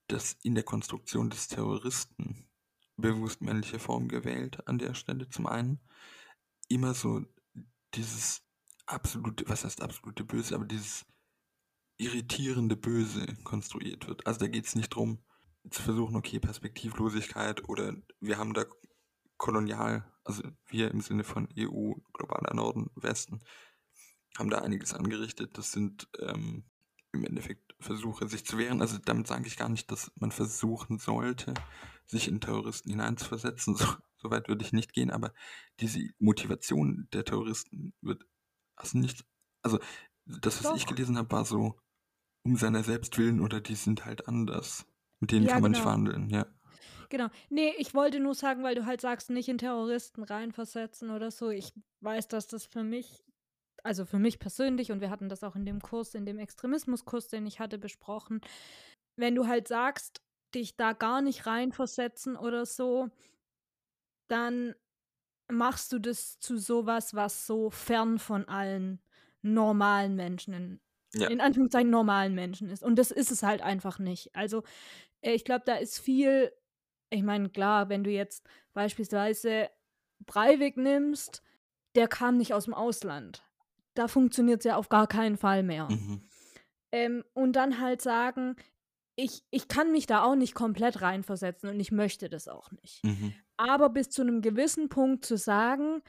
dass 0.08 0.34
in 0.43 0.56
der 0.56 0.63
Konstruktion 0.63 1.30
des 1.30 1.48
Terroristen 1.48 2.50
bewusst 2.98 3.41
männliche 3.41 3.80
Form 3.80 4.08
gewählt 4.08 4.67
an 4.67 4.78
der 4.78 4.93
Stelle 4.93 5.30
zum 5.30 5.48
einen. 5.48 5.80
Immer 6.69 6.93
so 6.93 7.26
dieses 7.93 8.41
absolute, 8.86 9.48
was 9.48 9.63
heißt 9.65 9.82
absolute 9.82 10.24
Böse, 10.24 10.56
aber 10.56 10.65
dieses 10.65 11.06
irritierende 11.98 12.76
Böse 12.76 13.26
konstruiert 13.43 14.08
wird. 14.08 14.26
Also 14.28 14.41
da 14.41 14.48
geht 14.48 14.65
es 14.65 14.76
nicht 14.76 14.93
darum, 14.93 15.24
zu 15.69 15.82
versuchen, 15.82 16.15
okay, 16.15 16.39
Perspektivlosigkeit 16.39 17.67
oder 17.67 17.95
wir 18.19 18.38
haben 18.38 18.54
da 18.54 18.65
kolonial, 19.38 20.06
also 20.24 20.43
wir 20.67 20.91
im 20.91 21.02
Sinne 21.02 21.24
von 21.24 21.50
EU, 21.58 21.93
globaler 22.13 22.54
Norden, 22.54 22.91
Westen, 22.95 23.41
haben 24.38 24.50
da 24.50 24.60
einiges 24.60 24.93
angerichtet. 24.93 25.58
Das 25.58 25.71
sind 25.71 26.08
ähm, 26.19 26.65
im 27.12 27.26
Endeffekt 27.26 27.76
Versuche, 27.80 28.28
sich 28.28 28.45
zu 28.45 28.58
wehren. 28.58 28.82
Also 28.82 28.98
damit 28.98 29.28
sage 29.28 29.48
ich 29.48 29.58
gar 29.58 29.69
nicht, 29.69 29.91
dass 29.91 30.12
man 30.15 30.32
versuchen 30.32 30.98
sollte, 30.98 31.54
sich 32.06 32.28
in 32.28 32.41
Terroristen 32.41 32.89
hineinzuversetzen. 32.89 33.76
So, 34.17 34.30
so 34.30 34.32
weit 34.32 34.48
würde 34.48 34.65
ich 34.65 34.74
nicht 34.74 34.93
gehen, 34.93 35.12
aber 35.12 35.34
diese 35.80 36.00
Motivation 36.17 37.08
der 37.13 37.26
Terroristen 37.26 37.93
wird 38.02 38.26
also 38.76 38.98
nicht, 38.98 39.24
also 39.62 39.78
das, 40.26 40.63
was 40.63 40.71
Doch. 40.71 40.78
ich 40.78 40.88
gelesen 40.88 41.17
habe, 41.17 41.32
war 41.32 41.45
so 41.45 41.80
um 42.43 42.56
seiner 42.56 42.84
selbst 42.84 43.17
willen 43.17 43.39
oder 43.39 43.62
die 43.62 43.76
sind 43.76 44.06
halt 44.06 44.28
anders. 44.28 44.86
Mit 45.19 45.32
denen 45.32 45.45
ja, 45.45 45.54
kann 45.54 45.62
man 45.62 45.74
genau. 45.74 45.80
nicht 45.80 45.84
verhandeln, 45.84 46.30
ja. 46.30 46.45
Genau. 47.10 47.30
Nee, 47.50 47.74
ich 47.78 47.93
wollte 47.93 48.19
nur 48.19 48.36
sagen, 48.36 48.63
weil 48.63 48.76
du 48.76 48.86
halt 48.86 49.02
sagst, 49.02 49.30
nicht 49.30 49.48
in 49.48 49.58
Terroristen 49.58 50.24
reinversetzen 50.24 51.12
oder 51.12 51.32
so. 51.32 51.50
Ich 51.50 51.74
weiß, 52.02 52.28
dass 52.28 52.48
das 52.48 52.65
für 52.65 52.84
mich, 52.84 53.24
also 53.86 54.06
für 54.06 54.19
mich 54.19 54.39
persönlich, 54.39 54.91
und 54.91 55.00
wir 55.00 55.10
hatten 55.10 55.30
das 55.30 55.43
auch 55.43 55.56
in 55.56 55.65
dem 55.65 55.82
Kurs, 55.82 56.15
in 56.15 56.26
dem 56.26 56.39
Extremismuskurs, 56.39 57.28
den 57.28 57.45
ich 57.45 57.60
hatte, 57.60 57.78
besprochen, 57.78 58.41
wenn 59.15 59.36
du 59.36 59.48
halt 59.48 59.67
sagst, 59.67 60.21
dich 60.54 60.76
da 60.76 60.93
gar 60.93 61.21
nicht 61.21 61.45
reinversetzen 61.45 62.36
oder 62.36 62.65
so, 62.65 63.10
dann 64.28 64.74
machst 65.52 65.91
du 65.91 66.00
das 66.00 66.39
zu 66.39 66.58
sowas, 66.58 67.13
was 67.13 67.45
so 67.45 67.69
fern 67.69 68.17
von 68.17 68.48
allen 68.48 69.00
normalen 69.43 70.15
Menschen 70.15 70.54
in, 70.54 70.80
ja. 71.13 71.28
in 71.28 71.39
Anführungszeichen 71.39 71.91
normalen 71.91 72.34
Menschen 72.34 72.69
ist. 72.69 72.84
Und 72.84 72.95
das 72.98 73.12
ist 73.12 73.32
es 73.32 73.43
halt 73.43 73.62
einfach 73.62 74.00
nicht. 74.00 74.36
Also 74.36 74.63
äh, 75.21 75.34
ich 75.34 75.45
glaube, 75.45 75.63
da 75.65 75.76
ist 75.76 76.00
viel, 76.00 76.52
ich 77.12 77.21
meine, 77.21 77.50
klar, 77.50 77.89
wenn 77.89 78.04
du 78.04 78.10
jetzt 78.10 78.48
beispielsweise 78.74 79.69
Breivik 80.26 80.78
nimmst, 80.78 81.43
der 81.93 82.08
kam 82.08 82.38
nicht 82.38 82.54
aus 82.54 82.65
dem 82.65 82.74
Ausland. 82.74 83.44
Da 83.95 84.08
funktioniert 84.08 84.60
es 84.60 84.65
ja 84.65 84.75
auf 84.75 84.89
gar 84.89 85.08
keinen 85.08 85.38
Fall 85.38 85.63
mehr. 85.63 85.89
Mhm. 85.89 86.21
Ähm, 86.91 87.23
und 87.34 87.53
dann 87.53 87.79
halt 87.79 88.01
sagen, 88.01 88.55
ich, 89.15 89.43
ich 89.49 89.67
kann 89.67 89.91
mich 89.91 90.08
da 90.08 90.23
auch 90.23 90.36
nicht 90.36 90.53
komplett 90.53 91.01
reinversetzen 91.01 91.69
und 91.69 91.79
ich 91.79 91.91
möchte 91.91 92.29
das 92.29 92.47
auch 92.47 92.71
nicht. 92.71 93.03
Mhm. 93.03 93.34
Aber 93.58 93.89
bis 93.89 94.10
zu 94.10 94.21
einem 94.21 94.41
gewissen 94.41 94.89
Punkt 94.89 95.25
zu 95.25 95.38
sagen, 95.38 96.01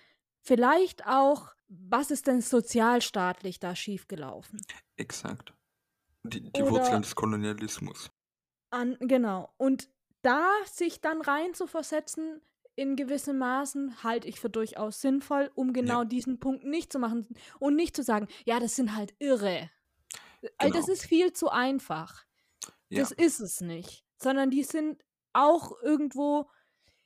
vielleicht 0.42 1.07
auch, 1.07 1.55
was 1.68 2.11
ist 2.11 2.27
denn 2.27 2.40
sozialstaatlich 2.40 3.59
da 3.59 3.75
schiefgelaufen? 3.75 4.61
Exakt. 4.96 5.53
Die, 6.25 6.53
die 6.53 6.68
Wurzeln 6.68 7.03
des 7.03 7.14
Kolonialismus. 7.14 8.11
An, 8.70 8.96
genau. 9.01 9.53
Und 9.57 9.88
da 10.22 10.49
sich 10.64 11.01
dann 11.01 11.20
rein 11.20 11.55
zu 11.55 11.68
versetzen, 11.68 12.40
in 12.77 12.95
gewissem 12.95 13.39
Maßen 13.39 14.03
halte 14.05 14.29
ich 14.29 14.39
für 14.39 14.51
durchaus 14.51 15.01
sinnvoll, 15.01 15.51
um 15.55 15.73
genau 15.73 16.01
ja. 16.01 16.05
diesen 16.05 16.39
Punkt 16.39 16.65
nicht 16.65 16.93
zu 16.93 16.99
machen 16.99 17.27
und 17.59 17.75
nicht 17.75 17.97
zu 17.97 18.03
sagen, 18.03 18.29
ja, 18.45 18.61
das 18.61 18.77
sind 18.77 18.95
halt 18.95 19.15
irre. 19.19 19.71
Genau. 20.59 20.75
Das 20.75 20.89
ist 20.89 21.05
viel 21.05 21.33
zu 21.33 21.49
einfach. 21.49 22.25
Ja. 22.89 23.01
Das 23.01 23.11
ist 23.11 23.41
es 23.41 23.61
nicht. 23.61 24.05
Sondern 24.19 24.51
die 24.51 24.62
sind 24.62 25.03
auch 25.33 25.73
irgendwo, 25.83 26.49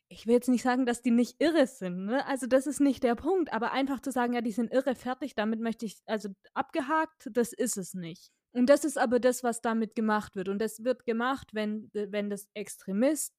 ich 0.09 0.27
will 0.27 0.35
jetzt 0.35 0.49
nicht 0.49 0.63
sagen, 0.63 0.87
dass 0.87 1.03
die 1.03 1.11
nicht 1.13 1.41
irre 1.41 1.67
sind, 1.67 2.05
ne? 2.07 2.27
Also 2.27 2.47
das 2.47 2.67
ist 2.67 2.81
nicht 2.81 3.03
der 3.03 3.15
Punkt, 3.15 3.53
aber 3.53 3.73
einfach 3.73 4.01
zu 4.01 4.11
sagen, 4.11 4.35
ja, 4.35 4.41
die 4.41 4.53
sind 4.53 4.73
irre, 4.73 4.95
fertig, 4.95 5.35
damit 5.35 5.61
möchte 5.61 5.87
ich, 5.87 5.99
also 6.07 6.31
abgehakt, 6.53 7.31
das 7.33 7.53
ist 7.53 7.77
es 7.77 7.95
nicht. 7.95 8.31
Und 8.53 8.67
das 8.67 8.85
ist 8.85 8.99
aber 8.99 9.21
das, 9.21 9.45
was 9.45 9.61
damit 9.61 9.95
gemacht 9.95 10.35
wird. 10.35 10.49
Und 10.49 10.59
das 10.59 10.83
wird 10.83 11.05
gemacht, 11.05 11.51
wenn, 11.53 11.89
wenn 11.93 12.31
das 12.31 12.49
Extremist, 12.55 13.33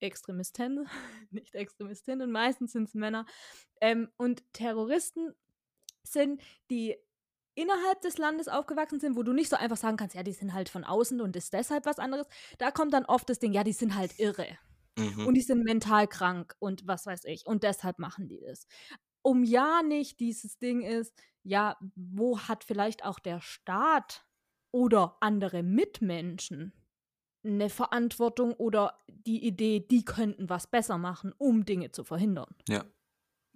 Extremisten, 0.00 0.88
nicht 1.30 1.54
Extremistinnen, 1.54 2.30
meistens 2.30 2.72
sind 2.72 2.88
es 2.88 2.94
Männer, 2.94 3.26
ähm, 3.80 4.08
und 4.16 4.42
Terroristen 4.52 5.34
sind, 6.02 6.40
die 6.70 6.96
innerhalb 7.54 8.02
des 8.02 8.18
Landes 8.18 8.48
aufgewachsen 8.48 9.00
sind, 9.00 9.16
wo 9.16 9.22
du 9.22 9.32
nicht 9.32 9.48
so 9.48 9.56
einfach 9.56 9.78
sagen 9.78 9.96
kannst, 9.96 10.14
ja, 10.14 10.22
die 10.22 10.32
sind 10.32 10.52
halt 10.52 10.68
von 10.68 10.84
außen 10.84 11.20
und 11.20 11.34
ist 11.36 11.52
deshalb 11.52 11.86
was 11.86 11.98
anderes. 11.98 12.26
Da 12.58 12.70
kommt 12.70 12.92
dann 12.92 13.06
oft 13.06 13.28
das 13.28 13.38
Ding, 13.38 13.52
ja, 13.52 13.64
die 13.64 13.72
sind 13.72 13.96
halt 13.96 14.18
irre. 14.18 14.46
Mhm. 14.98 15.26
Und 15.26 15.34
die 15.34 15.42
sind 15.42 15.64
mental 15.64 16.06
krank 16.06 16.54
und 16.58 16.86
was 16.86 17.06
weiß 17.06 17.24
ich. 17.24 17.46
Und 17.46 17.62
deshalb 17.62 17.98
machen 17.98 18.28
die 18.28 18.40
das. 18.40 18.66
Um 19.22 19.42
ja 19.42 19.82
nicht 19.82 20.20
dieses 20.20 20.58
Ding 20.58 20.82
ist, 20.82 21.14
ja, 21.42 21.76
wo 21.94 22.38
hat 22.40 22.64
vielleicht 22.64 23.04
auch 23.04 23.18
der 23.18 23.40
Staat 23.40 24.26
oder 24.70 25.16
andere 25.20 25.62
Mitmenschen 25.62 26.72
eine 27.46 27.70
Verantwortung 27.70 28.52
oder 28.54 28.98
die 29.08 29.44
Idee, 29.46 29.80
die 29.80 30.04
könnten 30.04 30.48
was 30.48 30.66
besser 30.66 30.98
machen, 30.98 31.32
um 31.38 31.64
Dinge 31.64 31.92
zu 31.92 32.04
verhindern. 32.04 32.54
Ja 32.68 32.84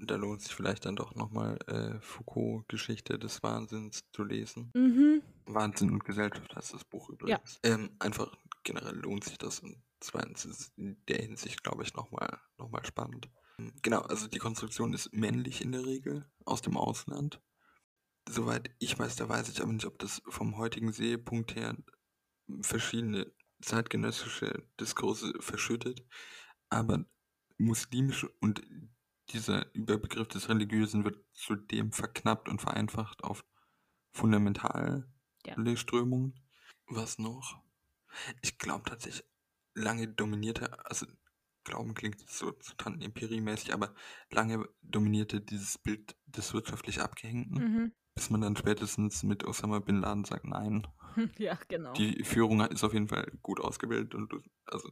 da 0.06 0.16
lohnt 0.16 0.42
sich 0.42 0.54
vielleicht 0.54 0.86
dann 0.86 0.96
doch 0.96 1.14
nochmal 1.14 1.58
äh, 1.66 2.00
Foucault 2.00 2.68
Geschichte 2.68 3.18
des 3.18 3.42
Wahnsinns 3.42 4.04
zu 4.12 4.24
lesen. 4.24 4.70
Mhm. 4.74 5.22
Wahnsinn 5.46 5.90
und 5.90 6.04
Gesellschaft 6.04 6.54
heißt 6.54 6.74
das 6.74 6.84
Buch 6.84 7.10
übrigens. 7.10 7.60
Ja. 7.64 7.74
Ähm, 7.74 7.90
einfach 7.98 8.34
generell 8.64 8.96
lohnt 8.96 9.24
sich 9.24 9.38
das 9.38 9.60
und 9.60 9.82
zweitens 10.00 10.44
ist 10.44 10.60
es 10.60 10.72
in 10.76 11.02
der 11.08 11.18
Hinsicht, 11.18 11.62
glaube 11.62 11.82
ich, 11.82 11.94
nochmal 11.94 12.38
noch 12.58 12.70
mal 12.70 12.84
spannend. 12.84 13.28
Genau, 13.82 14.00
also 14.00 14.26
die 14.26 14.38
Konstruktion 14.38 14.94
ist 14.94 15.12
männlich 15.12 15.62
in 15.62 15.72
der 15.72 15.84
Regel 15.84 16.30
aus 16.46 16.62
dem 16.62 16.76
Ausland. 16.76 17.42
Soweit 18.28 18.70
ich 18.78 18.98
weiß, 18.98 19.16
da 19.16 19.28
weiß 19.28 19.50
ich 19.50 19.60
aber 19.60 19.72
nicht, 19.72 19.86
ob 19.86 19.98
das 19.98 20.22
vom 20.28 20.56
heutigen 20.56 20.92
Sehpunkt 20.92 21.56
her 21.56 21.76
verschiedene 22.62 23.30
zeitgenössische 23.60 24.64
Diskurse 24.78 25.32
verschüttet. 25.40 26.04
Aber 26.68 27.04
muslimisch 27.58 28.26
und 28.40 28.62
dieser 29.30 29.72
Überbegriff 29.74 30.28
des 30.28 30.48
Religiösen 30.48 31.04
wird 31.04 31.24
zudem 31.32 31.92
verknappt 31.92 32.48
und 32.48 32.60
vereinfacht 32.60 33.22
auf 33.22 33.44
fundamentale 34.12 35.08
ja. 35.44 35.76
Strömungen. 35.76 36.34
Was 36.86 37.18
noch? 37.18 37.62
Ich 38.42 38.58
glaube 38.58 38.88
tatsächlich, 38.88 39.24
lange 39.74 40.08
dominierte, 40.08 40.84
also 40.84 41.06
Glauben 41.62 41.94
klingt 41.94 42.28
so, 42.28 42.52
so 42.60 42.72
Tantenempirie-mäßig, 42.74 43.74
aber 43.74 43.94
lange 44.30 44.66
dominierte 44.82 45.40
dieses 45.40 45.78
Bild 45.78 46.16
des 46.26 46.54
wirtschaftlich 46.54 47.00
Abgehängten, 47.00 47.58
mhm. 47.58 47.92
Bis 48.14 48.30
man 48.30 48.40
dann 48.40 48.56
spätestens 48.56 49.22
mit 49.22 49.44
Osama 49.44 49.78
Bin 49.78 50.00
Laden 50.00 50.24
sagt, 50.24 50.44
nein. 50.44 50.86
Ja, 51.38 51.58
genau. 51.68 51.92
Die 51.94 52.22
Führung 52.24 52.60
ist 52.60 52.84
auf 52.84 52.92
jeden 52.92 53.08
Fall 53.08 53.30
gut 53.42 53.60
ausgebildet 53.60 54.14
und 54.14 54.32
also 54.66 54.88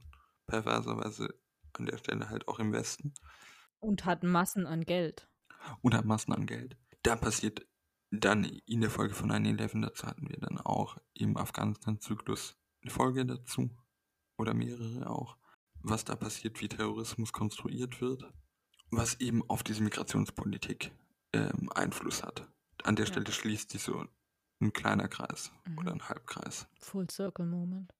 perverserweise 0.46 1.32
an 1.74 1.86
der 1.86 1.98
Stelle 1.98 2.28
halt 2.28 2.48
auch 2.48 2.58
im 2.58 2.72
Westen. 2.72 3.14
Und 3.78 4.04
hat 4.04 4.24
Massen 4.24 4.66
an 4.66 4.84
Geld. 4.84 5.28
Und 5.82 5.94
hat 5.94 6.04
Massen 6.04 6.32
an 6.32 6.46
Geld. 6.46 6.76
Da 7.02 7.14
passiert 7.16 7.66
dann 8.10 8.44
in 8.44 8.80
der 8.80 8.90
Folge 8.90 9.14
von 9.14 9.30
9-11, 9.30 9.82
dazu 9.82 10.06
hatten 10.06 10.28
wir 10.28 10.38
dann 10.38 10.58
auch 10.58 10.96
im 11.14 11.36
Afghanistan-Zyklus 11.36 12.56
eine 12.82 12.90
Folge 12.90 13.26
dazu. 13.26 13.70
Oder 14.38 14.54
mehrere 14.54 15.08
auch. 15.10 15.36
Was 15.80 16.04
da 16.04 16.16
passiert, 16.16 16.60
wie 16.60 16.68
Terrorismus 16.68 17.32
konstruiert 17.32 18.00
wird. 18.00 18.24
Was 18.90 19.20
eben 19.20 19.48
auf 19.48 19.62
diese 19.62 19.82
Migrationspolitik 19.82 20.92
ähm, 21.32 21.70
Einfluss 21.74 22.22
hat. 22.22 22.48
An 22.84 22.96
der 22.96 23.06
ja. 23.06 23.12
Stelle 23.12 23.32
schließt 23.32 23.70
sich 23.70 23.82
so 23.82 24.06
ein 24.60 24.72
kleiner 24.72 25.08
Kreis 25.08 25.52
mhm. 25.66 25.78
oder 25.78 25.92
ein 25.92 26.08
Halbkreis. 26.08 26.66
Full 26.80 27.10
Circle 27.10 27.46
Moment. 27.46 27.92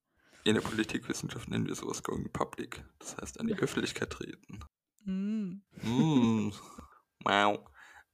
In 0.45 0.55
der 0.55 0.63
Politikwissenschaft 0.63 1.49
nennen 1.49 1.67
wir 1.67 1.75
sowas 1.75 2.03
Going 2.03 2.33
Public. 2.33 2.83
Das 2.99 3.17
heißt, 3.17 3.41
an 3.41 3.49
die 3.49 3.55
Öffentlichkeit 3.55 4.11
treten. 4.11 4.61
Mm. 5.05 5.63
Mm. 5.83 6.53
Wow. 7.25 7.69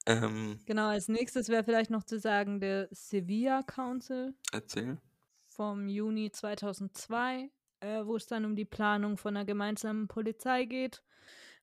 Ähm, 0.07 0.59
genau, 0.64 0.88
als 0.88 1.09
nächstes 1.09 1.50
wäre 1.50 1.62
vielleicht 1.62 1.90
noch 1.90 2.05
zu 2.05 2.18
sagen 2.18 2.59
der 2.59 2.88
Sevilla 2.90 3.62
Council. 3.62 4.35
Erzähl. 4.50 4.98
Vom 5.50 5.88
Juni 5.88 6.31
2002, 6.31 7.50
äh, 7.81 8.05
wo 8.05 8.16
es 8.16 8.27
dann 8.27 8.46
um 8.46 8.57
die 8.57 8.64
Planung 8.64 9.18
von 9.18 9.37
einer 9.37 9.44
gemeinsamen 9.44 10.09
Polizei 10.09 10.64
geht, 10.64 11.03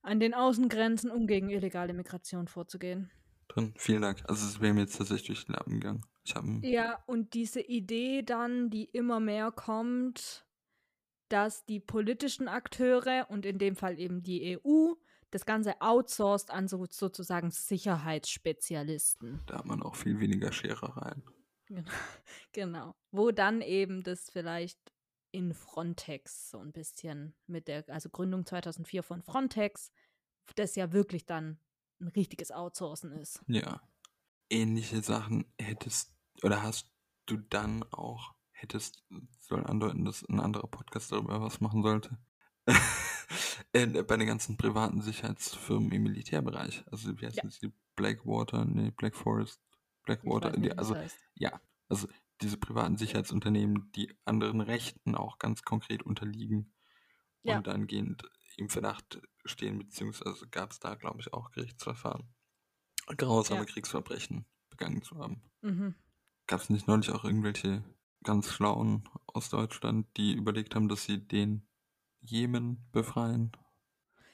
an 0.02 0.18
den 0.18 0.34
Außengrenzen, 0.34 1.10
um 1.10 1.26
gegen 1.26 1.50
illegale 1.50 1.92
Migration 1.92 2.46
vorzugehen. 2.46 3.10
Drin, 3.52 3.74
vielen 3.76 4.02
Dank. 4.02 4.22
Also 4.28 4.46
es 4.46 4.60
wäre 4.60 4.72
mir 4.72 4.80
jetzt 4.80 4.96
tatsächlich 4.96 5.26
durch 5.26 5.46
den 5.46 5.54
Lappen 5.54 5.74
gegangen. 5.74 6.04
ja, 6.62 7.02
und 7.06 7.34
diese 7.34 7.60
Idee 7.60 8.22
dann, 8.22 8.70
die 8.70 8.84
immer 8.84 9.20
mehr 9.20 9.50
kommt, 9.50 10.46
dass 11.28 11.64
die 11.66 11.80
politischen 11.80 12.48
Akteure 12.48 13.26
und 13.28 13.44
in 13.44 13.58
dem 13.58 13.76
Fall 13.76 13.98
eben 13.98 14.22
die 14.22 14.58
EU 14.58 14.94
das 15.30 15.46
Ganze 15.46 15.80
outsourced 15.80 16.50
an 16.50 16.68
so, 16.68 16.86
sozusagen 16.88 17.50
Sicherheitsspezialisten. 17.50 19.40
Da 19.46 19.58
hat 19.58 19.66
man 19.66 19.82
auch 19.82 19.96
viel 19.96 20.20
weniger 20.20 20.52
Scherereien. 20.52 21.22
Genau. 21.66 21.90
genau. 22.52 22.94
Wo 23.10 23.30
dann 23.30 23.62
eben 23.62 24.02
das 24.02 24.30
vielleicht 24.30 24.78
in 25.30 25.54
Frontex 25.54 26.50
so 26.50 26.58
ein 26.58 26.72
bisschen 26.72 27.34
mit 27.46 27.66
der, 27.66 27.84
also 27.88 28.10
Gründung 28.10 28.44
2004 28.44 29.02
von 29.02 29.22
Frontex, 29.22 29.90
das 30.54 30.76
ja 30.76 30.92
wirklich 30.92 31.24
dann 31.24 31.58
ein 32.02 32.08
richtiges 32.08 32.50
Outsourcen 32.50 33.12
ist. 33.12 33.42
Ja. 33.46 33.80
Ähnliche 34.50 35.02
Sachen 35.02 35.46
hättest 35.58 36.14
oder 36.42 36.62
hast 36.62 36.90
du 37.26 37.36
dann 37.36 37.84
auch, 37.92 38.34
hättest, 38.50 39.04
soll 39.40 39.64
andeuten, 39.64 40.04
dass 40.04 40.22
ein 40.28 40.40
anderer 40.40 40.66
Podcast 40.66 41.12
darüber 41.12 41.40
was 41.40 41.60
machen 41.60 41.82
sollte. 41.82 42.18
Äh, 43.74 43.86
bei 44.02 44.18
den 44.18 44.26
ganzen 44.26 44.58
privaten 44.58 45.00
Sicherheitsfirmen 45.00 45.90
im 45.92 46.02
Militärbereich. 46.02 46.84
Also 46.90 47.18
wie 47.18 47.24
heißt 47.24 47.38
ja. 47.38 47.44
das? 47.44 47.58
Die 47.58 47.72
Blackwater, 47.96 48.66
nee, 48.66 48.90
Black 48.90 49.16
Forest, 49.16 49.62
Blackwater, 50.04 50.54
nicht, 50.58 50.78
also 50.78 50.94
heißt. 50.94 51.16
ja, 51.36 51.58
also 51.88 52.06
diese 52.42 52.58
privaten 52.58 52.98
Sicherheitsunternehmen, 52.98 53.90
die 53.92 54.14
anderen 54.26 54.60
Rechten 54.60 55.14
auch 55.14 55.38
ganz 55.38 55.62
konkret 55.62 56.02
unterliegen 56.02 56.74
ja. 57.42 57.56
und 57.56 57.68
angehend 57.68 58.28
im 58.56 58.68
Verdacht 58.68 59.22
stehen, 59.44 59.78
beziehungsweise 59.78 60.46
gab 60.48 60.70
es 60.70 60.80
da, 60.80 60.94
glaube 60.94 61.20
ich, 61.20 61.32
auch 61.32 61.50
Gerichtsverfahren, 61.50 62.28
grausame 63.16 63.60
ja. 63.60 63.66
Kriegsverbrechen 63.66 64.46
begangen 64.70 65.02
zu 65.02 65.18
haben. 65.18 65.42
Mhm. 65.62 65.94
Gab 66.46 66.60
es 66.60 66.70
nicht 66.70 66.86
neulich 66.86 67.10
auch 67.10 67.24
irgendwelche 67.24 67.84
ganz 68.22 68.50
Schlauen 68.50 69.08
aus 69.26 69.50
Deutschland, 69.50 70.06
die 70.16 70.34
überlegt 70.34 70.74
haben, 70.74 70.88
dass 70.88 71.04
sie 71.04 71.18
den 71.18 71.66
Jemen 72.20 72.88
befreien? 72.92 73.52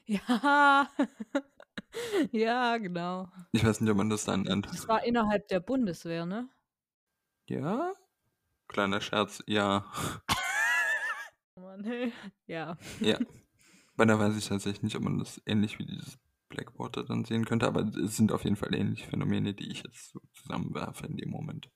Ja, 0.05 0.89
ja, 2.33 2.77
genau. 2.79 3.31
Ich 3.53 3.65
weiß 3.65 3.81
nicht, 3.81 3.91
ob 3.91 3.97
man 3.97 4.11
das 4.11 4.25
dann 4.25 4.43
nennt. 4.43 4.67
Das 4.67 4.89
war 4.89 5.05
innerhalb 5.05 5.49
der 5.49 5.61
Bundeswehr, 5.61 6.27
ne? 6.27 6.49
Ja? 7.47 7.95
Kleiner 8.69 9.01
Scherz, 9.01 9.43
ja. 9.47 9.91
oh 11.57 11.61
Mann, 11.61 11.85
hey. 11.85 12.13
Ja. 12.47 12.77
Ja. 13.01 13.19
Weil 13.99 14.07
da 14.07 14.19
weiß 14.19 14.37
ich 14.37 14.47
tatsächlich 14.47 14.83
nicht, 14.85 14.97
ob 14.97 15.03
man 15.03 15.19
das 15.19 15.43
ähnlich 15.45 15.81
wie 15.81 15.85
dieses 15.85 16.19
Blackwater 16.49 17.03
dann 17.05 17.25
sehen 17.25 17.45
könnte, 17.45 17.67
aber 17.67 17.81
es 17.81 18.17
sind 18.17 18.31
auf 18.31 18.45
jeden 18.45 18.55
Fall 18.55 18.73
ähnliche 18.73 19.09
Phänomene, 19.09 19.55
die 19.55 19.71
ich 19.73 19.83
jetzt 19.83 20.11
so 20.13 20.21
zusammenwerfe 20.33 21.07
in 21.07 21.17
dem 21.17 21.31
Moment. 21.31 21.69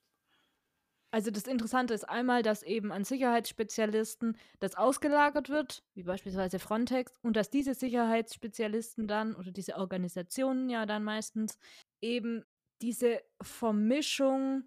Also 1.11 1.31
das 1.31 1.43
Interessante 1.43 1.93
ist 1.93 2.09
einmal, 2.09 2.41
dass 2.41 2.63
eben 2.63 2.91
an 2.93 3.03
Sicherheitsspezialisten 3.03 4.37
das 4.59 4.75
ausgelagert 4.75 5.49
wird, 5.49 5.83
wie 5.93 6.03
beispielsweise 6.03 6.59
Frontex, 6.59 7.13
und 7.21 7.35
dass 7.35 7.49
diese 7.51 7.75
Sicherheitsspezialisten 7.75 9.05
dann 9.07 9.35
oder 9.35 9.51
diese 9.51 9.75
Organisationen 9.75 10.69
ja 10.69 10.85
dann 10.85 11.03
meistens 11.03 11.59
eben 12.01 12.45
diese 12.81 13.21
Vermischung 13.41 14.63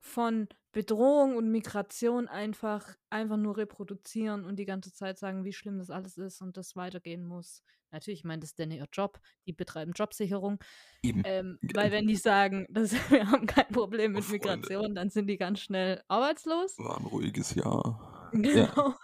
von 0.00 0.48
Bedrohung 0.76 1.38
und 1.38 1.50
Migration 1.50 2.28
einfach, 2.28 2.98
einfach 3.08 3.38
nur 3.38 3.56
reproduzieren 3.56 4.44
und 4.44 4.58
die 4.58 4.66
ganze 4.66 4.92
Zeit 4.92 5.18
sagen, 5.18 5.42
wie 5.42 5.54
schlimm 5.54 5.78
das 5.78 5.88
alles 5.88 6.18
ist 6.18 6.42
und 6.42 6.58
das 6.58 6.76
weitergehen 6.76 7.24
muss. 7.24 7.62
Natürlich, 7.92 8.20
ich 8.20 8.24
meine, 8.24 8.40
das 8.40 8.50
ist 8.50 8.58
denn 8.58 8.70
ihr 8.70 8.86
Job, 8.92 9.18
die 9.46 9.54
betreiben 9.54 9.92
Jobsicherung. 9.92 10.58
Eben. 11.02 11.22
Ähm, 11.24 11.58
weil 11.72 11.92
wenn 11.92 12.06
die 12.06 12.16
sagen, 12.16 12.66
dass 12.68 12.92
wir 13.10 13.30
haben 13.30 13.46
kein 13.46 13.68
Problem 13.68 14.12
mit 14.12 14.24
oh, 14.28 14.32
Migration, 14.32 14.94
dann 14.94 15.08
sind 15.08 15.28
die 15.28 15.38
ganz 15.38 15.60
schnell 15.60 16.02
arbeitslos. 16.08 16.76
War 16.76 16.98
ein 16.98 17.06
ruhiges 17.06 17.54
Jahr. 17.54 18.28
Genau. 18.32 18.50
Ja. 18.54 18.98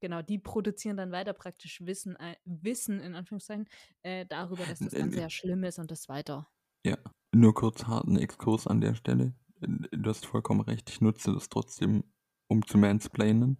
Genau, 0.00 0.20
die 0.20 0.38
produzieren 0.38 0.98
dann 0.98 1.10
weiter 1.10 1.32
praktisch 1.32 1.80
Wissen, 1.86 2.16
äh, 2.16 2.36
Wissen 2.44 3.00
in 3.00 3.14
Anführungszeichen, 3.14 3.66
äh, 4.02 4.26
darüber, 4.26 4.66
dass 4.66 4.80
das 4.80 4.92
Ganze 4.92 5.20
ja 5.20 5.30
schlimm 5.30 5.64
ist 5.64 5.78
und 5.78 5.90
das 5.90 6.06
weiter. 6.10 6.50
Ja, 6.84 6.98
nur 7.34 7.54
kurz 7.54 7.84
harten 7.84 8.18
Exkurs 8.18 8.66
an 8.66 8.82
der 8.82 8.94
Stelle 8.94 9.32
du 9.60 10.10
hast 10.10 10.26
vollkommen 10.26 10.60
recht, 10.60 10.90
ich 10.90 11.00
nutze 11.00 11.32
das 11.32 11.48
trotzdem, 11.48 12.04
um 12.48 12.66
zu 12.66 12.78
mansplainen. 12.78 13.58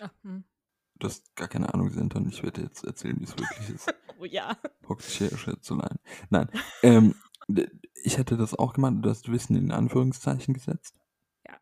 Ach, 0.00 0.12
hm. 0.22 0.44
Du 1.00 1.06
hast 1.06 1.34
gar 1.34 1.48
keine 1.48 1.72
Ahnung, 1.72 1.88
Senton. 1.90 2.28
Ich 2.28 2.42
werde 2.42 2.60
jetzt 2.60 2.84
erzählen, 2.84 3.18
wie 3.18 3.24
es 3.24 3.36
wirklich 3.36 3.70
ist. 3.70 3.94
oh 4.20 4.24
ja. 4.24 4.56
Her, 4.86 5.38
Schätzelein. 5.38 5.98
Nein. 6.28 6.50
ähm, 6.82 7.14
ich 8.02 8.18
hätte 8.18 8.36
das 8.36 8.54
auch 8.54 8.74
gemacht, 8.74 8.96
du 9.00 9.08
hast 9.08 9.30
Wissen 9.30 9.56
in 9.56 9.72
Anführungszeichen 9.72 10.52
gesetzt. 10.52 10.94
Ja. 11.46 11.56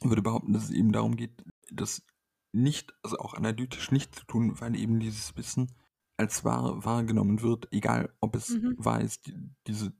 Ich 0.00 0.08
würde 0.08 0.22
behaupten, 0.22 0.52
dass 0.52 0.64
es 0.64 0.70
eben 0.70 0.92
darum 0.92 1.16
geht, 1.16 1.44
das 1.70 2.02
nicht, 2.52 2.94
also 3.02 3.18
auch 3.18 3.34
analytisch 3.34 3.90
nicht 3.90 4.14
zu 4.14 4.24
tun, 4.24 4.58
weil 4.60 4.74
eben 4.74 5.00
dieses 5.00 5.36
Wissen 5.36 5.72
als 6.16 6.44
wahr 6.44 6.82
wahrgenommen 6.84 7.42
wird, 7.42 7.68
egal 7.72 8.14
ob 8.20 8.36
es 8.36 8.50
mhm. 8.50 8.74
wahr 8.78 9.02
ist, 9.02 9.26
die, 9.26 9.34
diese 9.66 9.92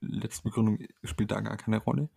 letzte 0.00 0.44
Begründung 0.44 0.78
spielt 1.04 1.30
da 1.30 1.40
gar 1.40 1.58
keine 1.58 1.78
Rolle 1.78 2.08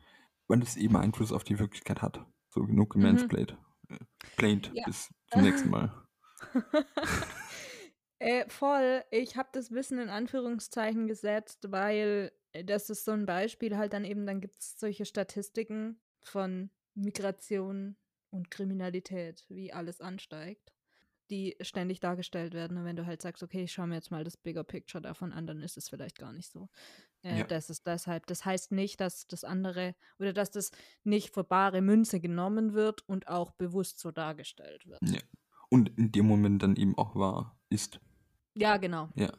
weil 0.53 0.61
es 0.61 0.77
eben 0.77 0.95
Einfluss 0.95 1.31
auf 1.31 1.43
die 1.43 1.57
Wirklichkeit 1.57 2.03
hat. 2.03 2.23
So 2.49 2.61
genug 2.61 2.91
gemansplained. 2.91 3.57
Mhm. 3.87 3.97
Plained. 4.37 4.71
Ja. 4.75 4.85
Bis 4.85 5.11
zum 5.31 5.41
nächsten 5.41 5.71
Mal. 5.71 5.91
äh, 8.19 8.47
voll. 8.49 9.03
Ich 9.09 9.35
habe 9.35 9.49
das 9.51 9.71
Wissen 9.71 9.97
in 9.97 10.09
Anführungszeichen 10.09 11.07
gesetzt, 11.07 11.71
weil 11.71 12.31
äh, 12.51 12.63
das 12.63 12.91
ist 12.91 13.03
so 13.03 13.13
ein 13.13 13.25
Beispiel 13.25 13.77
halt 13.77 13.93
dann 13.93 14.05
eben, 14.05 14.27
dann 14.27 14.41
gibt 14.41 14.59
es 14.59 14.77
solche 14.77 15.05
Statistiken 15.05 15.99
von 16.21 16.69
Migration 16.93 17.95
und 18.29 18.51
Kriminalität, 18.51 19.43
wie 19.49 19.73
alles 19.73 20.01
ansteigt, 20.01 20.71
die 21.29 21.55
ständig 21.61 21.99
dargestellt 21.99 22.53
werden. 22.53 22.77
Und 22.77 22.85
wenn 22.85 22.95
du 22.95 23.05
halt 23.05 23.21
sagst, 23.21 23.43
okay, 23.43 23.63
ich 23.63 23.71
schaue 23.71 23.87
mir 23.87 23.95
jetzt 23.95 24.11
mal 24.11 24.23
das 24.23 24.37
Bigger 24.37 24.63
Picture 24.63 25.01
davon 25.01 25.31
an, 25.31 25.47
dann 25.47 25.61
ist 25.61 25.77
es 25.77 25.89
vielleicht 25.89 26.19
gar 26.19 26.33
nicht 26.33 26.51
so. 26.51 26.69
Äh, 27.23 27.39
ja. 27.39 27.43
Das 27.45 27.69
ist 27.69 27.87
deshalb, 27.87 28.27
das 28.27 28.45
heißt 28.45 28.71
nicht, 28.71 28.99
dass 28.99 29.27
das 29.27 29.43
andere 29.43 29.95
oder 30.19 30.33
dass 30.33 30.51
das 30.51 30.71
nicht 31.03 31.33
für 31.33 31.43
bare 31.43 31.81
Münze 31.81 32.19
genommen 32.19 32.73
wird 32.73 33.07
und 33.07 33.27
auch 33.27 33.51
bewusst 33.51 33.99
so 33.99 34.11
dargestellt 34.11 34.85
wird. 34.85 35.01
Ja. 35.03 35.21
Und 35.69 35.97
in 35.97 36.11
dem 36.11 36.27
Moment 36.27 36.61
dann 36.61 36.75
eben 36.75 36.97
auch 36.97 37.15
wahr 37.15 37.57
ist. 37.69 37.99
Ja, 38.55 38.77
genau. 38.77 39.09
Ja. 39.15 39.31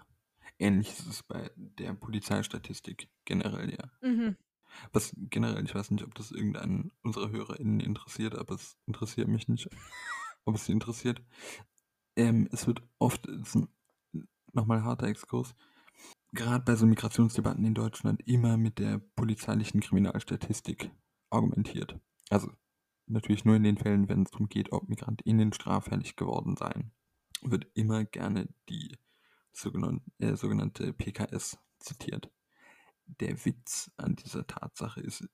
Ähnlich 0.58 0.88
ist 0.88 1.06
es 1.06 1.22
bei 1.22 1.50
der 1.56 1.94
Polizeistatistik 1.94 3.08
generell, 3.24 3.70
ja. 3.70 3.90
Mhm. 4.00 4.36
Was 4.92 5.12
generell, 5.16 5.64
ich 5.64 5.74
weiß 5.74 5.90
nicht, 5.90 6.04
ob 6.04 6.14
das 6.14 6.32
irgendeinen 6.32 6.90
unserer 7.02 7.30
HörerInnen 7.30 7.80
interessiert, 7.80 8.36
aber 8.36 8.54
es 8.54 8.76
interessiert 8.86 9.28
mich 9.28 9.48
nicht, 9.48 9.68
ob 10.44 10.56
es 10.56 10.66
sie 10.66 10.72
interessiert. 10.72 11.22
Ähm, 12.16 12.48
es 12.52 12.66
wird 12.66 12.82
oft, 12.98 13.28
nochmal 14.52 14.84
harter 14.84 15.06
Exkurs, 15.06 15.54
gerade 16.32 16.64
bei 16.64 16.76
so 16.76 16.86
Migrationsdebatten 16.86 17.64
in 17.64 17.74
Deutschland 17.74 18.20
immer 18.26 18.56
mit 18.56 18.78
der 18.78 18.98
polizeilichen 19.16 19.80
Kriminalstatistik 19.80 20.90
argumentiert. 21.30 21.98
Also 22.30 22.50
natürlich 23.06 23.44
nur 23.44 23.56
in 23.56 23.64
den 23.64 23.78
Fällen, 23.78 24.08
wenn 24.08 24.22
es 24.22 24.30
darum 24.30 24.48
geht, 24.48 24.72
ob 24.72 24.88
MigrantInnen 24.88 25.52
straffällig 25.52 26.16
geworden 26.16 26.56
seien, 26.56 26.92
wird 27.42 27.66
immer 27.74 28.04
gerne 28.04 28.48
die 28.68 28.96
sogenannte, 29.52 30.04
äh, 30.18 30.36
sogenannte 30.36 30.92
PKS 30.92 31.58
zitiert. 31.78 32.30
Der 33.06 33.44
Witz 33.44 33.90
an 33.96 34.16
dieser 34.16 34.46
Tatsache 34.46 35.00
ist, 35.00 35.28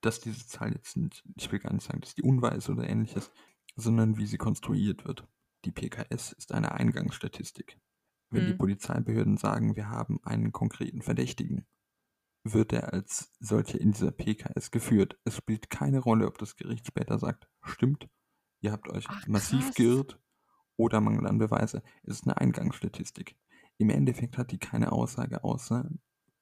dass 0.00 0.20
diese 0.20 0.46
Zahl 0.46 0.72
jetzt 0.72 0.96
nicht, 0.96 1.24
ich 1.36 1.50
will 1.50 1.60
gar 1.60 1.72
nicht 1.72 1.84
sagen, 1.84 2.00
dass 2.00 2.14
die 2.14 2.22
unweise 2.22 2.72
oder 2.72 2.88
ähnliches, 2.88 3.30
sondern 3.76 4.18
wie 4.18 4.26
sie 4.26 4.38
konstruiert 4.38 5.04
wird. 5.06 5.26
Die 5.64 5.72
PKS 5.72 6.32
ist 6.32 6.52
eine 6.52 6.72
Eingangsstatistik. 6.72 7.78
Wenn 8.30 8.46
die 8.46 8.52
mhm. 8.52 8.58
Polizeibehörden 8.58 9.36
sagen, 9.36 9.76
wir 9.76 9.88
haben 9.88 10.18
einen 10.24 10.52
konkreten 10.52 11.02
Verdächtigen, 11.02 11.66
wird 12.42 12.72
er 12.72 12.92
als 12.92 13.32
solcher 13.40 13.80
in 13.80 13.92
dieser 13.92 14.10
PKS 14.10 14.70
geführt. 14.70 15.18
Es 15.24 15.36
spielt 15.36 15.70
keine 15.70 16.00
Rolle, 16.00 16.26
ob 16.26 16.38
das 16.38 16.56
Gericht 16.56 16.86
später 16.86 17.18
sagt, 17.18 17.48
stimmt, 17.62 18.08
ihr 18.60 18.72
habt 18.72 18.88
euch 18.90 19.06
Ach, 19.08 19.26
massiv 19.26 19.74
geirrt 19.74 20.20
oder 20.76 21.00
Mangel 21.00 21.26
an 21.26 21.38
Beweise. 21.38 21.82
Es 22.02 22.16
ist 22.16 22.24
eine 22.24 22.36
Eingangsstatistik. 22.36 23.36
Im 23.78 23.90
Endeffekt 23.90 24.36
hat 24.36 24.50
die 24.50 24.58
keine 24.58 24.92
Aussage 24.92 25.42
außer, 25.42 25.88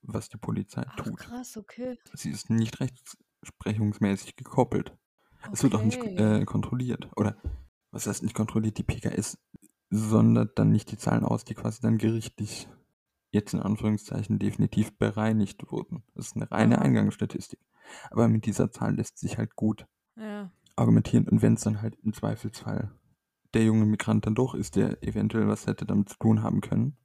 was 0.02 0.28
die 0.28 0.38
Polizei 0.38 0.84
Ach, 0.86 0.96
tut. 0.96 1.18
Krass, 1.18 1.56
okay. 1.56 1.98
Sie 2.14 2.30
ist 2.30 2.50
nicht 2.50 2.80
rechtsprechungsmäßig 2.80 4.36
gekoppelt. 4.36 4.96
Okay. 5.42 5.50
Es 5.52 5.62
wird 5.62 5.74
auch 5.74 5.82
nicht 5.82 6.02
äh, 6.02 6.44
kontrolliert. 6.44 7.08
Oder 7.16 7.36
was 7.92 8.06
heißt 8.06 8.22
nicht 8.22 8.34
kontrolliert? 8.34 8.78
Die 8.78 8.82
PKS 8.82 9.38
sondert 9.90 10.58
dann 10.58 10.72
nicht 10.72 10.90
die 10.90 10.96
Zahlen 10.96 11.24
aus, 11.24 11.44
die 11.44 11.54
quasi 11.54 11.80
dann 11.80 11.98
gerichtlich 11.98 12.68
jetzt 13.30 13.54
in 13.54 13.60
Anführungszeichen 13.60 14.38
definitiv 14.38 14.96
bereinigt 14.98 15.70
wurden. 15.70 16.02
Das 16.14 16.28
ist 16.28 16.36
eine 16.36 16.50
reine. 16.50 16.80
Eingangsstatistik. 16.80 17.60
Aber 18.10 18.28
mit 18.28 18.46
dieser 18.46 18.70
Zahl 18.70 18.94
lässt 18.96 19.18
sich 19.18 19.38
halt 19.38 19.54
gut 19.54 19.86
ja. 20.16 20.50
argumentieren. 20.76 21.28
Und 21.28 21.42
wenn 21.42 21.54
es 21.54 21.62
dann 21.62 21.82
halt 21.82 21.96
im 22.02 22.12
Zweifelsfall 22.12 22.92
der 23.54 23.64
junge 23.64 23.86
Migrant 23.86 24.26
dann 24.26 24.34
doch 24.34 24.54
ist, 24.54 24.76
der 24.76 25.02
eventuell 25.02 25.46
was 25.46 25.66
hätte 25.66 25.84
damit 25.84 26.08
zu 26.08 26.16
tun 26.18 26.42
haben 26.42 26.60
können, 26.60 26.96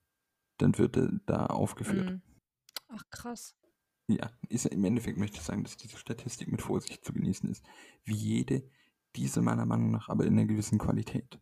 dann 0.57 0.77
wird 0.77 0.97
er 0.97 1.11
da 1.25 1.47
aufgeführt. 1.47 2.09
Mhm. 2.09 2.21
Ach 2.89 3.03
krass. 3.09 3.55
Ja, 4.07 4.31
ist, 4.47 4.65
im 4.65 4.85
Endeffekt 4.85 5.17
möchte 5.17 5.37
ich 5.37 5.43
sagen, 5.43 5.63
dass 5.63 5.75
diese 5.75 5.97
Statistik 5.97 6.49
mit 6.49 6.61
Vorsicht 6.61 7.03
zu 7.03 7.11
genießen 7.11 7.49
ist. 7.49 7.65
Wie 8.05 8.15
jede, 8.15 8.69
diese 9.17 9.41
meiner 9.41 9.65
Meinung 9.65 9.91
nach 9.91 10.09
aber 10.09 10.25
in 10.25 10.33
einer 10.33 10.45
gewissen 10.45 10.77
Qualität 10.77 11.39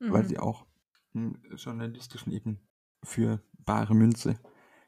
mhm. 0.00 0.12
weil 0.12 0.24
sie 0.24 0.38
auch 0.38 0.66
im 1.14 1.40
journalistischen 1.56 2.32
eben 2.32 2.60
für 3.02 3.40
bare 3.52 3.94
Münze 3.94 4.38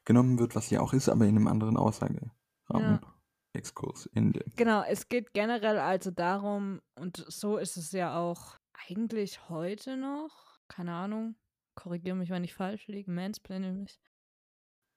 genommen 0.05 0.39
wird, 0.39 0.55
was 0.55 0.69
sie 0.69 0.79
auch 0.79 0.93
ist, 0.93 1.09
aber 1.09 1.25
in 1.27 1.37
einem 1.37 1.49
anderen 1.49 1.77
Aussagerahmen. 1.77 2.31
Ja. 2.71 3.01
Exkurs 3.55 4.07
Ende. 4.15 4.45
Genau, 4.57 4.83
es 4.83 5.09
geht 5.09 5.33
generell 5.33 5.79
also 5.79 6.11
darum, 6.11 6.81
und 6.95 7.25
so 7.29 7.57
ist 7.57 7.77
es 7.77 7.93
ja 7.93 8.17
auch 8.17 8.59
eigentlich 8.89 9.49
heute 9.49 9.97
noch, 9.97 10.59
keine 10.69 10.93
Ahnung, 10.93 11.35
korrigiere 11.75 12.17
mich, 12.17 12.31
wenn 12.31 12.45
ich 12.45 12.55
falsch 12.55 12.87
liege, 12.89 13.11
mansplaine 13.11 13.73
mich. 13.73 13.99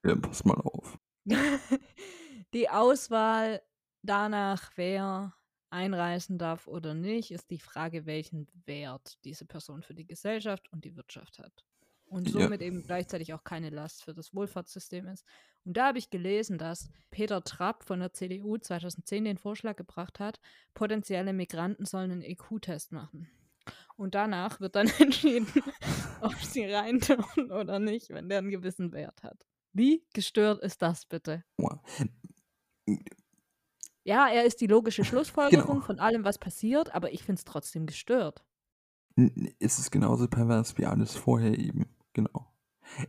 Ja, 0.06 0.16
pass 0.16 0.44
mal 0.44 0.60
auf. 0.60 1.00
die 2.54 2.70
Auswahl 2.70 3.62
danach, 4.04 4.72
wer 4.76 5.34
einreisen 5.72 6.38
darf 6.38 6.68
oder 6.68 6.94
nicht, 6.94 7.32
ist 7.32 7.50
die 7.50 7.60
Frage, 7.60 8.06
welchen 8.06 8.48
Wert 8.66 9.18
diese 9.24 9.46
Person 9.46 9.84
für 9.84 9.94
die 9.94 10.06
Gesellschaft 10.06 10.72
und 10.72 10.86
die 10.86 10.96
Wirtschaft 10.96 11.40
hat. 11.40 11.66
Und 12.06 12.30
somit 12.30 12.60
ja. 12.60 12.68
eben 12.68 12.84
gleichzeitig 12.84 13.34
auch 13.34 13.46
keine 13.46 13.70
Last 13.70 14.04
für 14.04 14.14
das 14.14 14.34
Wohlfahrtssystem 14.36 15.08
ist. 15.08 15.26
Und 15.64 15.78
da 15.78 15.88
habe 15.88 15.98
ich 15.98 16.10
gelesen, 16.10 16.58
dass 16.58 16.90
Peter 17.10 17.42
Trapp 17.42 17.86
von 17.86 18.02
der 18.02 18.12
CDU 18.12 18.58
2010 18.58 19.24
den 19.24 19.38
Vorschlag 19.38 19.78
gebracht 19.78 20.20
hat, 20.20 20.42
potenzielle 20.74 21.32
Migranten 21.32 21.86
sollen 21.86 22.12
einen 22.12 22.22
EQ-Test 22.24 22.92
machen. 22.92 23.30
Und 23.96 24.14
danach 24.14 24.60
wird 24.60 24.76
dann 24.76 24.88
entschieden, 25.00 25.48
ob 26.22 26.36
sie 26.36 26.66
rein 26.66 27.00
dürfen 27.00 27.52
oder 27.52 27.80
nicht, 27.80 28.10
wenn 28.10 28.28
der 28.28 28.40
einen 28.40 28.52
gewissen 28.52 28.92
Wert 28.92 29.24
hat. 29.24 29.46
Wie 29.72 30.04
gestört 30.14 30.62
ist 30.62 30.82
das 30.82 31.06
bitte? 31.06 31.46
Ja, 34.04 34.28
er 34.28 34.46
ist 34.46 34.62
die 34.62 34.68
logische 34.68 35.04
Schlussfolgerung 35.04 35.76
genau. 35.76 35.86
von 35.86 36.00
allem, 36.00 36.24
was 36.24 36.40
passiert, 36.40 36.94
aber 36.94 37.14
ich 37.14 37.24
finde 37.24 37.40
es 37.40 37.46
trotzdem 37.46 37.86
gestört. 37.86 38.44
Ist 39.16 39.80
es 39.80 39.92
genauso 39.92 40.28
pervers 40.28 40.78
wie 40.78 40.86
alles 40.86 41.16
vorher 41.16 41.58
eben, 41.58 41.86
genau. 42.14 42.48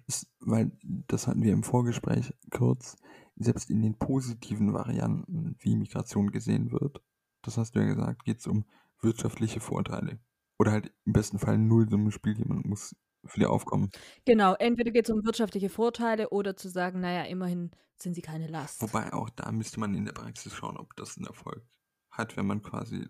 Ist, 0.07 0.29
weil, 0.41 0.73
das 0.83 1.27
hatten 1.27 1.43
wir 1.43 1.53
im 1.53 1.63
Vorgespräch 1.63 2.35
kurz, 2.51 2.97
selbst 3.37 3.71
in 3.71 3.83
den 3.83 3.99
positiven 3.99 4.73
Varianten, 4.75 5.57
wie 5.59 5.77
Migration 5.77 6.31
gesehen 6.31 6.73
wird, 6.73 7.03
das 7.43 7.57
hast 7.57 7.75
du 7.75 7.81
ja 7.81 7.87
gesagt, 7.87 8.25
geht 8.25 8.41
es 8.41 8.47
um 8.47 8.65
wirtschaftliche 9.01 9.61
Vorteile. 9.61 10.21
Oder 10.59 10.73
halt 10.73 10.93
im 11.05 11.13
besten 11.13 11.39
Fall 11.39 11.55
ein 11.55 11.67
Nullsummenspiel, 11.67 12.39
jemand 12.39 12.67
muss 12.67 12.95
für 13.25 13.41
die 13.41 13.47
aufkommen. 13.47 13.91
Genau, 14.25 14.55
entweder 14.55 14.91
geht 14.91 15.09
es 15.09 15.15
um 15.15 15.25
wirtschaftliche 15.25 15.69
Vorteile 15.69 16.31
oder 16.31 16.57
zu 16.57 16.69
sagen, 16.69 17.01
naja, 17.01 17.25
immerhin 17.25 17.71
sind 17.97 18.15
sie 18.15 18.23
keine 18.23 18.49
Last. 18.49 18.83
Wobei 18.83 19.13
auch 19.13 19.31
da 19.31 19.53
müsste 19.53 19.81
man 19.81 19.95
in 19.95 20.05
der 20.05 20.13
Praxis 20.13 20.55
schauen, 20.55 20.77
ob 20.77 20.95
das 20.97 21.17
einen 21.17 21.27
Erfolg 21.27 21.65
hat, 22.11 22.37
wenn 22.37 22.47
man 22.47 22.63
quasi 22.63 23.09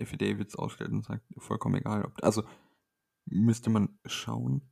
Affidavits 0.00 0.54
ausstellt 0.56 0.92
und 0.92 1.04
sagt, 1.04 1.24
vollkommen 1.38 1.76
egal, 1.76 2.04
ob. 2.04 2.22
Also 2.22 2.44
müsste 3.24 3.70
man 3.70 3.98
schauen. 4.04 4.70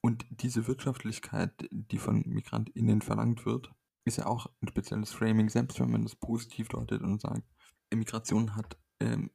Und 0.00 0.24
diese 0.30 0.66
Wirtschaftlichkeit, 0.66 1.68
die 1.70 1.98
von 1.98 2.24
MigrantInnen 2.26 3.02
verlangt 3.02 3.46
wird, 3.46 3.72
ist 4.04 4.18
ja 4.18 4.26
auch 4.26 4.46
ein 4.60 4.68
spezielles 4.68 5.12
Framing, 5.12 5.48
selbst 5.48 5.78
wenn 5.78 5.90
man 5.90 6.02
das 6.02 6.16
positiv 6.16 6.68
deutet 6.68 7.02
und 7.02 7.20
sagt, 7.20 7.44
Migration 7.94 8.56
hat 8.56 8.76
ähm, 8.98 9.30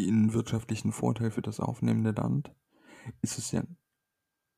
einen 0.00 0.32
wirtschaftlichen 0.32 0.92
Vorteil 0.92 1.30
für 1.30 1.42
das 1.42 1.60
aufnehmende 1.60 2.10
Land, 2.10 2.52
ist 3.22 3.38
es 3.38 3.52
ja 3.52 3.62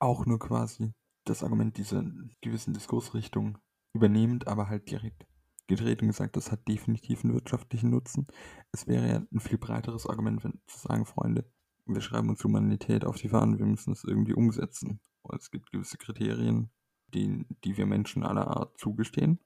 auch 0.00 0.26
nur 0.26 0.38
quasi 0.38 0.92
das 1.24 1.42
Argument 1.42 1.76
dieser 1.76 2.04
gewissen 2.40 2.74
Diskursrichtung 2.74 3.58
übernehmend, 3.94 4.48
aber 4.48 4.68
halt 4.68 4.90
direkt 4.90 5.26
gedreht 5.68 6.02
und 6.02 6.08
gesagt, 6.08 6.36
das 6.36 6.50
hat 6.50 6.66
definitiv 6.66 7.24
einen 7.24 7.34
wirtschaftlichen 7.34 7.90
Nutzen. 7.90 8.26
Es 8.72 8.86
wäre 8.86 9.08
ja 9.08 9.22
ein 9.32 9.40
viel 9.40 9.58
breiteres 9.58 10.06
Argument, 10.06 10.42
wenn 10.42 10.60
zu 10.66 10.78
sagen, 10.78 11.06
Freunde, 11.06 11.50
wir 11.86 12.00
schreiben 12.00 12.28
uns 12.28 12.42
Humanität 12.42 13.04
auf 13.04 13.16
die 13.16 13.28
Fahnen, 13.28 13.58
wir 13.58 13.66
müssen 13.66 13.90
das 13.90 14.04
irgendwie 14.04 14.34
umsetzen. 14.34 15.00
Es 15.36 15.50
gibt 15.50 15.70
gewisse 15.70 15.96
Kriterien, 15.96 16.70
die, 17.08 17.46
die 17.64 17.76
wir 17.76 17.86
Menschen 17.86 18.24
aller 18.24 18.48
Art 18.48 18.78
zugestehen. 18.78 19.38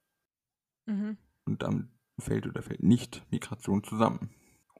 Mhm. 0.86 1.18
Und 1.44 1.62
dann 1.62 1.92
fällt 2.18 2.46
oder 2.46 2.62
fällt 2.62 2.82
nicht 2.82 3.26
Migration 3.30 3.82
zusammen. 3.82 4.30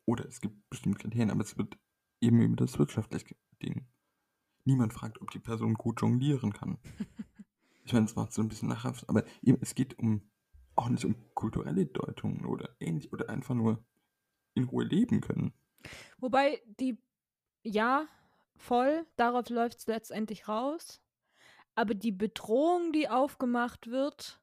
Oder 0.07 0.27
es 0.27 0.41
gibt 0.41 0.69
bestimmte 0.71 1.01
Kriterien, 1.01 1.31
aber 1.31 1.43
es 1.43 1.59
wird 1.59 1.77
eben 2.21 2.41
über 2.41 2.57
das 2.57 2.79
wirtschaftliche 2.79 3.37
Ding 3.63 3.87
niemand 4.65 4.93
fragt, 4.93 5.21
ob 5.21 5.31
die 5.31 5.39
Person 5.39 5.75
gut 5.75 6.01
jonglieren 6.01 6.53
kann. 6.53 6.79
ich 7.85 7.93
meine, 7.93 8.07
es 8.07 8.17
macht 8.17 8.33
so 8.33 8.43
ein 8.43 8.49
bisschen 8.49 8.69
nachhaft, 8.69 9.09
aber 9.09 9.25
eben, 9.43 9.59
es 9.61 9.75
geht 9.75 9.99
um 9.99 10.23
auch 10.77 10.89
nicht 10.89 11.05
um 11.05 11.15
kulturelle 11.35 11.87
Deutungen 11.87 12.45
oder 12.47 12.71
ähnlich 12.81 13.13
oder 13.13 13.29
einfach 13.29 13.55
nur 13.55 13.85
in 14.55 14.65
Ruhe 14.65 14.85
leben 14.85 15.21
können. 15.21 15.53
Wobei 16.19 16.63
die, 16.81 16.99
ja, 17.63 18.07
voll, 18.57 19.07
darauf 19.17 19.49
läuft 19.51 19.79
es 19.79 19.87
letztendlich 19.87 20.49
raus. 20.49 21.01
Aber 21.77 21.95
die 21.95 22.13
Bedrohung, 22.13 22.93
die 22.93 23.09
aufgemacht 23.09 23.89
wird, 23.89 24.41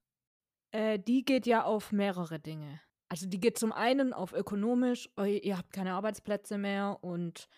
äh, 0.72 1.00
die 1.00 1.24
geht 1.24 1.46
ja 1.46 1.64
auf 1.64 1.92
mehrere 1.92 2.40
Dinge. 2.40 2.82
Also 3.08 3.28
die 3.28 3.40
geht 3.40 3.58
zum 3.58 3.72
einen 3.72 4.14
auf 4.14 4.32
ökonomisch, 4.34 5.10
oh, 5.18 5.24
ihr 5.24 5.58
habt 5.58 5.74
keine 5.74 5.94
Arbeitsplätze 5.94 6.58
mehr 6.58 6.98
und 7.02 7.50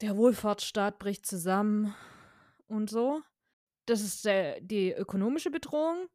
der 0.00 0.16
Wohlfahrtsstaat 0.16 0.98
bricht 0.98 1.26
zusammen 1.26 1.94
und 2.72 2.90
so. 2.90 3.22
Das 3.86 4.00
ist 4.00 4.26
äh, 4.26 4.60
die 4.60 4.92
ökonomische 4.92 5.50
Bedrohung. 5.50 6.08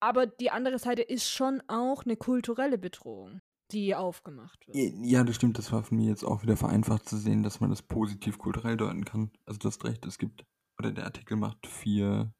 Aber 0.00 0.26
die 0.26 0.50
andere 0.50 0.78
Seite 0.78 1.02
ist 1.02 1.28
schon 1.28 1.62
auch 1.66 2.04
eine 2.04 2.16
kulturelle 2.16 2.78
Bedrohung, 2.78 3.40
die 3.72 3.94
aufgemacht 3.94 4.66
wird. 4.66 4.94
Ja, 5.02 5.24
das 5.24 5.36
stimmt. 5.36 5.58
Das 5.58 5.72
war 5.72 5.82
für 5.82 5.94
mich 5.94 6.06
jetzt 6.06 6.24
auch 6.24 6.42
wieder 6.42 6.56
vereinfacht 6.56 7.08
zu 7.08 7.16
sehen, 7.16 7.42
dass 7.42 7.60
man 7.60 7.70
das 7.70 7.82
positiv 7.82 8.38
kulturell 8.38 8.76
deuten 8.76 9.04
kann. 9.04 9.32
Also 9.44 9.58
du 9.58 9.68
hast 9.68 9.84
recht, 9.84 10.06
es 10.06 10.18
gibt, 10.18 10.44
oder 10.78 10.92
der 10.92 11.04
Artikel 11.04 11.36
macht 11.36 11.66
vier, 11.66 12.32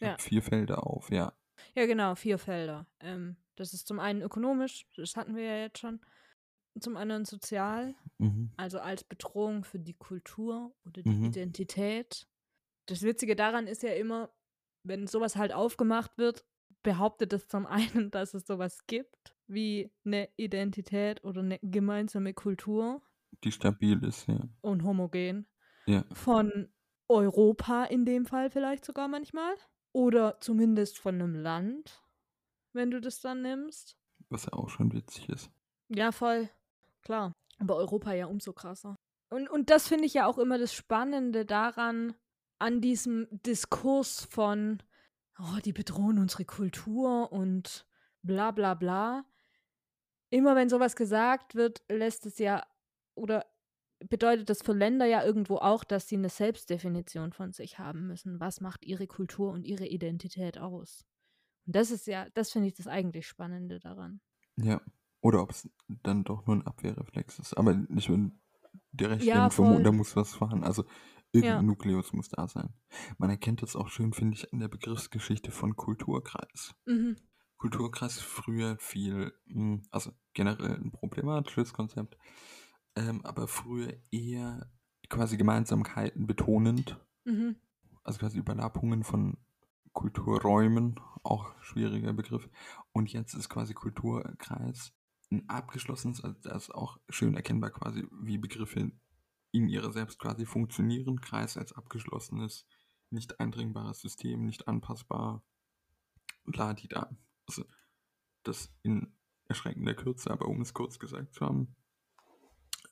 ja. 0.00 0.16
vier 0.18 0.42
Felder 0.42 0.86
auf, 0.86 1.10
ja. 1.10 1.34
Ja, 1.74 1.86
genau, 1.86 2.14
vier 2.14 2.38
Felder. 2.38 2.86
Ähm, 3.00 3.36
das 3.56 3.74
ist 3.74 3.86
zum 3.86 4.00
einen 4.00 4.22
ökonomisch, 4.22 4.86
das 4.96 5.16
hatten 5.16 5.36
wir 5.36 5.44
ja 5.44 5.56
jetzt 5.58 5.78
schon. 5.78 6.00
Zum 6.80 6.96
anderen 6.96 7.24
sozial, 7.24 7.94
mhm. 8.18 8.50
also 8.56 8.80
als 8.80 9.04
Bedrohung 9.04 9.62
für 9.62 9.78
die 9.78 9.94
Kultur 9.94 10.74
oder 10.84 11.02
die 11.02 11.08
mhm. 11.08 11.26
Identität 11.26 12.26
das 12.86 13.02
Witzige 13.02 13.36
daran 13.36 13.66
ist 13.66 13.82
ja 13.82 13.92
immer, 13.92 14.30
wenn 14.82 15.06
sowas 15.06 15.36
halt 15.36 15.52
aufgemacht 15.52 16.18
wird, 16.18 16.44
behauptet 16.82 17.32
es 17.32 17.48
zum 17.48 17.66
einen, 17.66 18.10
dass 18.10 18.34
es 18.34 18.46
sowas 18.46 18.86
gibt, 18.86 19.34
wie 19.46 19.92
eine 20.04 20.28
Identität 20.36 21.24
oder 21.24 21.40
eine 21.40 21.58
gemeinsame 21.62 22.34
Kultur. 22.34 23.02
Die 23.42 23.52
stabil 23.52 24.02
ist, 24.04 24.28
ja. 24.28 24.40
Und 24.60 24.84
homogen. 24.84 25.46
Ja. 25.86 26.04
Von 26.12 26.68
Europa 27.08 27.84
in 27.84 28.04
dem 28.04 28.24
Fall 28.24 28.50
vielleicht 28.50 28.84
sogar 28.84 29.08
manchmal. 29.08 29.54
Oder 29.92 30.40
zumindest 30.40 30.98
von 30.98 31.14
einem 31.14 31.34
Land, 31.34 32.02
wenn 32.72 32.90
du 32.90 33.00
das 33.00 33.20
dann 33.20 33.42
nimmst. 33.42 33.96
Was 34.28 34.46
ja 34.46 34.52
auch 34.54 34.68
schon 34.68 34.92
witzig 34.92 35.28
ist. 35.28 35.50
Ja, 35.88 36.10
voll. 36.10 36.48
Klar. 37.02 37.32
Aber 37.58 37.76
Europa 37.76 38.12
ja 38.12 38.26
umso 38.26 38.52
krasser. 38.52 38.96
Und, 39.30 39.48
und 39.48 39.70
das 39.70 39.86
finde 39.86 40.06
ich 40.06 40.14
ja 40.14 40.26
auch 40.26 40.38
immer 40.38 40.58
das 40.58 40.72
Spannende 40.72 41.44
daran, 41.44 42.14
an 42.58 42.80
diesem 42.80 43.26
Diskurs 43.30 44.24
von, 44.24 44.82
oh, 45.38 45.58
die 45.64 45.72
bedrohen 45.72 46.18
unsere 46.18 46.44
Kultur 46.44 47.32
und 47.32 47.86
bla 48.22 48.50
bla 48.50 48.74
bla. 48.74 49.24
Immer 50.30 50.56
wenn 50.56 50.68
sowas 50.68 50.96
gesagt 50.96 51.54
wird, 51.54 51.82
lässt 51.88 52.26
es 52.26 52.38
ja 52.38 52.64
oder 53.14 53.46
bedeutet 54.08 54.50
das 54.50 54.62
für 54.62 54.72
Länder 54.72 55.06
ja 55.06 55.24
irgendwo 55.24 55.56
auch, 55.56 55.84
dass 55.84 56.08
sie 56.08 56.16
eine 56.16 56.28
Selbstdefinition 56.28 57.32
von 57.32 57.52
sich 57.52 57.78
haben 57.78 58.06
müssen. 58.06 58.40
Was 58.40 58.60
macht 58.60 58.84
ihre 58.84 59.06
Kultur 59.06 59.52
und 59.52 59.64
ihre 59.64 59.86
Identität 59.86 60.58
aus? 60.58 61.04
Und 61.66 61.76
das 61.76 61.90
ist 61.90 62.06
ja, 62.06 62.28
das 62.34 62.50
finde 62.50 62.68
ich 62.68 62.74
das 62.74 62.86
eigentlich 62.86 63.26
Spannende 63.26 63.78
daran. 63.78 64.20
Ja, 64.56 64.80
oder 65.20 65.42
ob 65.42 65.50
es 65.50 65.68
dann 65.88 66.24
doch 66.24 66.46
nur 66.46 66.56
ein 66.56 66.66
Abwehrreflex 66.66 67.38
ist. 67.38 67.54
Aber 67.54 67.82
ich 67.96 68.08
würde 68.08 68.30
dir 68.92 69.10
recht 69.10 69.24
ja, 69.24 69.48
geben, 69.48 69.82
da 69.82 69.92
muss 69.92 70.16
was 70.16 70.34
vorhanden. 70.34 70.64
Also 70.64 70.84
Irgendein 71.34 71.56
ja. 71.56 71.62
Nukleus 71.62 72.12
muss 72.12 72.28
da 72.28 72.46
sein. 72.46 72.72
Man 73.18 73.28
erkennt 73.28 73.60
das 73.62 73.74
auch 73.74 73.88
schön, 73.88 74.12
finde 74.12 74.36
ich, 74.36 74.52
an 74.52 74.60
der 74.60 74.68
Begriffsgeschichte 74.68 75.50
von 75.50 75.74
Kulturkreis. 75.74 76.74
Mhm. 76.86 77.16
Kulturkreis 77.56 78.20
früher 78.20 78.76
viel, 78.78 79.32
hm, 79.48 79.82
also 79.90 80.12
generell 80.32 80.76
ein 80.76 80.92
problematisches 80.92 81.72
Konzept, 81.72 82.16
ähm, 82.94 83.24
aber 83.24 83.48
früher 83.48 83.94
eher 84.12 84.70
quasi 85.08 85.36
Gemeinsamkeiten 85.36 86.26
betonend. 86.26 87.00
Mhm. 87.24 87.56
Also 88.04 88.20
quasi 88.20 88.38
Überlappungen 88.38 89.02
von 89.02 89.38
Kulturräumen, 89.92 91.00
auch 91.24 91.52
schwieriger 91.62 92.12
Begriff. 92.12 92.48
Und 92.92 93.12
jetzt 93.12 93.34
ist 93.34 93.48
quasi 93.48 93.74
Kulturkreis 93.74 94.92
ein 95.32 95.48
abgeschlossenes, 95.48 96.22
also 96.22 96.36
das 96.42 96.64
ist 96.64 96.74
auch 96.74 96.98
schön 97.08 97.34
erkennbar 97.34 97.70
quasi, 97.70 98.06
wie 98.12 98.38
Begriffe 98.38 98.92
in 99.54 99.68
ihrer 99.68 99.92
selbst 99.92 100.18
quasi 100.18 100.46
funktionieren. 100.46 101.20
Kreis 101.20 101.56
als 101.56 101.72
abgeschlossenes, 101.72 102.66
nicht 103.10 103.38
eindringbares 103.38 104.00
System, 104.00 104.44
nicht 104.44 104.66
anpassbar. 104.66 105.44
La 106.44 106.74
die 106.74 106.88
da. 106.88 107.16
Also 107.46 107.64
das 108.42 108.70
in 108.82 109.16
erschreckender 109.46 109.94
Kürze, 109.94 110.30
aber 110.30 110.48
um 110.48 110.60
es 110.60 110.74
kurz 110.74 110.98
gesagt 110.98 111.34
zu 111.34 111.46
haben, 111.46 111.76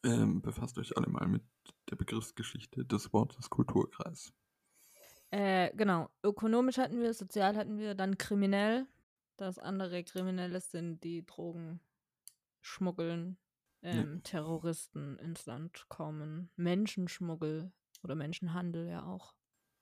ähm, 0.05 0.41
befasst 0.41 0.79
euch 0.79 0.97
alle 0.97 1.09
mal 1.09 1.27
mit 1.27 1.43
der 1.91 1.97
Begriffsgeschichte 1.97 2.85
des 2.85 3.13
Wortes 3.13 3.51
Kulturkreis. 3.51 4.33
Äh, 5.31 5.75
genau. 5.77 6.11
Ökonomisch 6.23 6.79
hatten 6.79 7.01
wir, 7.01 7.13
sozial 7.15 7.57
hatten 7.57 7.79
wir, 7.79 7.95
dann 7.95 8.19
kriminell. 8.19 8.87
Das 9.37 9.59
andere 9.59 10.05
Kriminelle 10.05 10.61
sind 10.61 11.03
die 11.03 11.25
Drogen 11.25 11.81
schmuggeln, 12.61 13.39
ähm, 13.83 14.15
ja. 14.15 14.21
Terroristen 14.23 15.19
ins 15.19 15.47
Land 15.47 15.87
kommen, 15.89 16.51
Menschenschmuggel 16.57 17.73
oder 18.03 18.15
Menschenhandel 18.15 18.89
ja 18.89 19.05
auch 19.05 19.35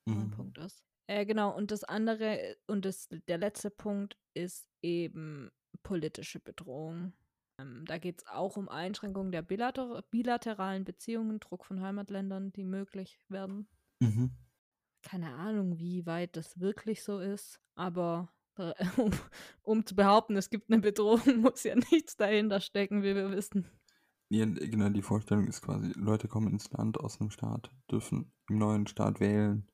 Mhm. 0.06 0.18
ein 0.20 0.30
Punkt 0.30 0.58
ist. 0.58 0.82
Äh, 1.06 1.26
genau, 1.26 1.54
und 1.56 1.70
das 1.70 1.84
andere 1.84 2.56
und 2.66 2.84
das, 2.84 3.08
der 3.28 3.38
letzte 3.38 3.70
Punkt 3.70 4.16
ist 4.34 4.68
eben 4.82 5.50
politische 5.82 6.40
Bedrohung. 6.40 7.12
Ähm, 7.60 7.84
da 7.86 7.98
geht 7.98 8.20
es 8.22 8.26
auch 8.28 8.56
um 8.56 8.68
Einschränkungen 8.68 9.32
der 9.32 9.42
bilater 9.42 10.02
bilateralen 10.10 10.84
Beziehungen, 10.84 11.40
Druck 11.40 11.64
von 11.64 11.80
Heimatländern, 11.82 12.52
die 12.52 12.64
möglich 12.64 13.18
werden. 13.28 13.68
Mhm. 14.00 14.30
Keine 15.02 15.34
Ahnung, 15.34 15.78
wie 15.78 16.04
weit 16.06 16.36
das 16.36 16.60
wirklich 16.60 17.02
so 17.02 17.18
ist, 17.20 17.60
aber 17.74 18.32
äh, 18.56 18.72
um, 18.98 19.10
um 19.62 19.86
zu 19.86 19.94
behaupten, 19.96 20.36
es 20.36 20.50
gibt 20.50 20.70
eine 20.70 20.80
Bedrohung, 20.80 21.20
muss 21.40 21.64
ja 21.64 21.74
nichts 21.74 22.16
dahinter 22.16 22.60
stecken, 22.60 23.02
wie 23.02 23.14
wir 23.14 23.30
wissen. 23.30 23.66
Ja, 24.32 24.46
genau, 24.46 24.88
die 24.90 25.02
Vorstellung 25.02 25.48
ist 25.48 25.60
quasi, 25.60 25.92
Leute 25.96 26.28
kommen 26.28 26.52
ins 26.52 26.70
Land 26.70 27.00
aus 27.00 27.20
einem 27.20 27.30
Staat, 27.30 27.74
dürfen 27.90 28.32
im 28.48 28.58
neuen 28.58 28.86
Staat 28.86 29.18
wählen 29.18 29.68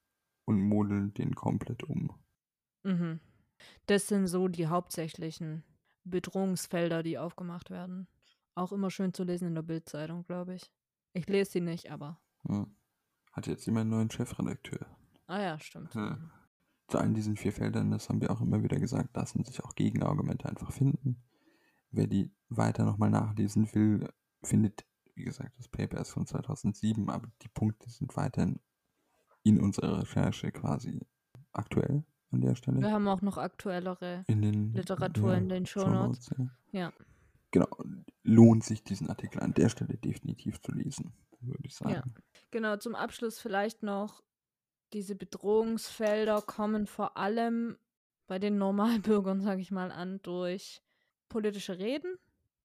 und 0.47 0.63
modeln 0.63 1.13
den 1.13 1.35
komplett 1.35 1.83
um. 1.85 2.11
Mhm. 2.83 3.21
Das 3.85 4.07
sind 4.07 4.27
so 4.29 4.49
die 4.49 4.67
hauptsächlichen 4.67 5.63
Bedrohungsfelder, 6.05 7.03
die 7.03 7.19
aufgemacht 7.19 7.69
werden. 7.71 8.09
Auch 8.55 8.73
immer 8.73 8.91
schön 8.91 9.13
zu 9.13 9.25
lesen 9.25 9.49
in 9.49 9.55
der 9.55 9.63
Bildzeitung, 9.63 10.25
glaube 10.25 10.55
ich. 10.55 10.73
Ich 11.13 11.29
lese 11.29 11.53
sie 11.53 11.61
nicht, 11.61 11.91
aber. 11.91 12.19
Ja. 12.49 12.67
Hat 13.33 13.47
jetzt 13.47 13.67
jemand 13.67 13.83
einen 13.83 13.91
neuen 13.91 14.11
Chefredakteur. 14.11 14.87
Ah 15.27 15.43
ja, 15.43 15.59
stimmt. 15.59 15.95
Ja. 15.95 16.19
Zu 16.89 16.99
allen 16.99 17.13
diesen 17.13 17.37
vier 17.37 17.53
Feldern, 17.53 17.91
das 17.91 18.09
haben 18.09 18.23
wir 18.23 18.31
auch 18.31 18.41
immer 18.41 18.63
wieder 18.63 18.79
gesagt, 18.79 19.15
lassen 19.17 19.45
sich 19.45 19.63
auch 19.63 19.75
Gegenargumente 19.75 20.49
einfach 20.49 20.73
finden. 20.73 21.23
Wer 21.91 22.07
die 22.07 22.31
weiter 22.49 22.85
nochmal 22.85 23.11
nachlesen 23.11 23.75
will, 23.75 24.09
findet, 24.47 24.87
wie 25.15 25.25
gesagt, 25.25 25.59
das 25.59 25.69
Paper 25.69 26.01
ist 26.01 26.11
von 26.11 26.27
2007, 26.27 27.09
aber 27.11 27.29
die 27.43 27.49
Punkte 27.49 27.91
sind 27.91 28.17
weiterhin 28.17 28.61
in 29.43 29.61
unserer 29.61 30.01
Recherche 30.01 30.51
quasi 30.53 31.01
aktuell 31.53 32.05
an 32.31 32.41
der 32.41 32.55
Stelle. 32.55 32.81
Wir 32.81 32.93
haben 32.93 33.09
auch 33.09 33.23
noch 33.23 33.39
aktuellere 33.39 34.25
in 34.27 34.43
den, 34.43 34.73
Literatur 34.73 35.35
in 35.35 35.49
den 35.49 35.67
Shownotes. 35.67 36.31
ja. 36.37 36.47
Ja. 36.73 36.93
Genau. 37.53 37.69
Lohnt 38.23 38.65
sich 38.65 38.83
diesen 38.83 39.09
Artikel 39.09 39.41
an 39.41 39.55
der 39.55 39.69
Stelle 39.69 39.97
definitiv 39.97 40.61
zu 40.61 40.73
lesen, 40.73 41.15
würde 41.41 41.63
ich 41.65 41.75
sagen. 41.75 41.93
Ja. 41.95 42.23
Genau, 42.51 42.77
zum 42.77 42.95
Abschluss 42.95 43.39
vielleicht 43.39 43.83
noch, 43.83 44.23
diese 44.93 45.15
Bedrohungsfelder 45.15 46.43
kommen 46.43 46.87
vor 46.87 47.17
allem 47.17 47.79
bei 48.27 48.39
den 48.39 48.59
Normalbürgern, 48.59 49.41
sage 49.43 49.61
ich 49.61 49.71
mal, 49.71 49.91
an 49.91 50.21
durch 50.23 50.83
politische 51.29 51.79
Reden, 51.79 52.19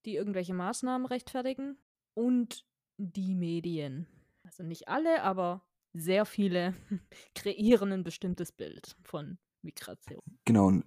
die 0.06 0.16
irgendwelche 0.16 0.54
Maßnahmen 0.54 1.06
rechtfertigen 1.08 1.78
und 2.14 2.66
die 2.98 3.36
Medien. 3.36 4.08
Also 4.44 4.64
nicht 4.64 4.88
alle, 4.88 5.24
aber 5.24 5.64
sehr 5.94 6.26
viele 6.26 6.74
kreieren 7.36 7.92
ein 7.92 8.04
bestimmtes 8.04 8.52
Bild 8.52 8.96
von 9.04 9.38
Migration. 9.62 10.22
Genau, 10.46 10.68
und 10.68 10.86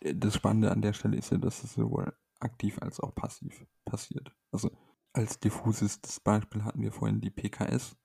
äh, 0.00 0.14
das 0.14 0.34
Spannende 0.34 0.70
an 0.70 0.82
der 0.82 0.92
Stelle 0.92 1.16
ist 1.16 1.30
ja, 1.30 1.38
dass 1.38 1.62
es 1.62 1.74
sowohl 1.74 2.12
aktiv 2.40 2.78
als 2.80 3.00
auch 3.00 3.14
passiv 3.14 3.66
passiert. 3.84 4.32
Also 4.50 4.70
als 5.12 5.40
diffuses 5.40 5.98
Beispiel 6.20 6.64
hatten 6.64 6.82
wir 6.82 6.92
vorhin 6.92 7.20
die 7.20 7.30
PKS, 7.30 7.96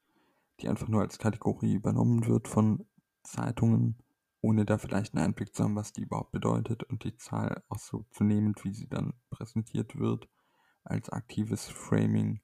die 0.60 0.68
einfach 0.68 0.88
nur 0.88 1.02
als 1.02 1.18
Kategorie 1.18 1.74
übernommen 1.74 2.26
wird 2.28 2.48
von 2.48 2.86
Zeitungen, 3.24 3.98
ohne 4.46 4.64
da 4.64 4.78
vielleicht 4.78 5.16
einen 5.16 5.26
Einblick 5.26 5.56
zu 5.56 5.64
haben, 5.64 5.76
was 5.76 5.92
die 5.92 6.04
überhaupt 6.04 6.32
bedeutet 6.32 6.84
und 6.84 7.04
die 7.04 7.18
Zahl 7.18 7.64
auch 7.68 7.80
so 7.80 8.06
zu 8.12 8.24
nehmen, 8.24 8.54
wie 8.62 8.74
sie 8.74 8.88
dann 8.88 9.14
präsentiert 9.32 9.98
wird, 9.98 10.30
als 10.84 11.10
aktives 11.10 11.68
Framing 11.68 12.42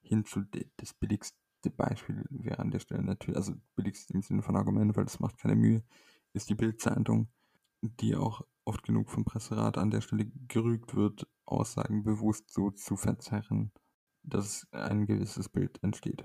hin 0.00 0.24
zu 0.24 0.42
das 0.78 0.94
billigste 0.94 1.70
Beispiel 1.76 2.24
wäre 2.30 2.58
an 2.58 2.72
der 2.72 2.80
Stelle 2.80 3.04
natürlich, 3.04 3.36
also 3.36 3.54
billigste 3.76 4.14
im 4.14 4.22
Sinne 4.22 4.42
von 4.42 4.56
Argument, 4.56 4.96
weil 4.96 5.04
das 5.04 5.20
macht 5.20 5.38
keine 5.38 5.54
Mühe, 5.54 5.84
ist 6.32 6.50
die 6.50 6.56
Bildzeitung, 6.56 7.28
die 7.82 8.16
auch 8.16 8.44
oft 8.64 8.82
genug 8.82 9.08
vom 9.08 9.24
Presserat 9.24 9.78
an 9.78 9.92
der 9.92 10.00
Stelle 10.00 10.26
gerügt 10.48 10.96
wird, 10.96 11.28
Aussagen 11.44 12.02
bewusst 12.02 12.50
so 12.50 12.72
zu 12.72 12.96
verzerren, 12.96 13.70
dass 14.24 14.66
ein 14.72 15.06
gewisses 15.06 15.48
Bild 15.48 15.80
entsteht. 15.84 16.24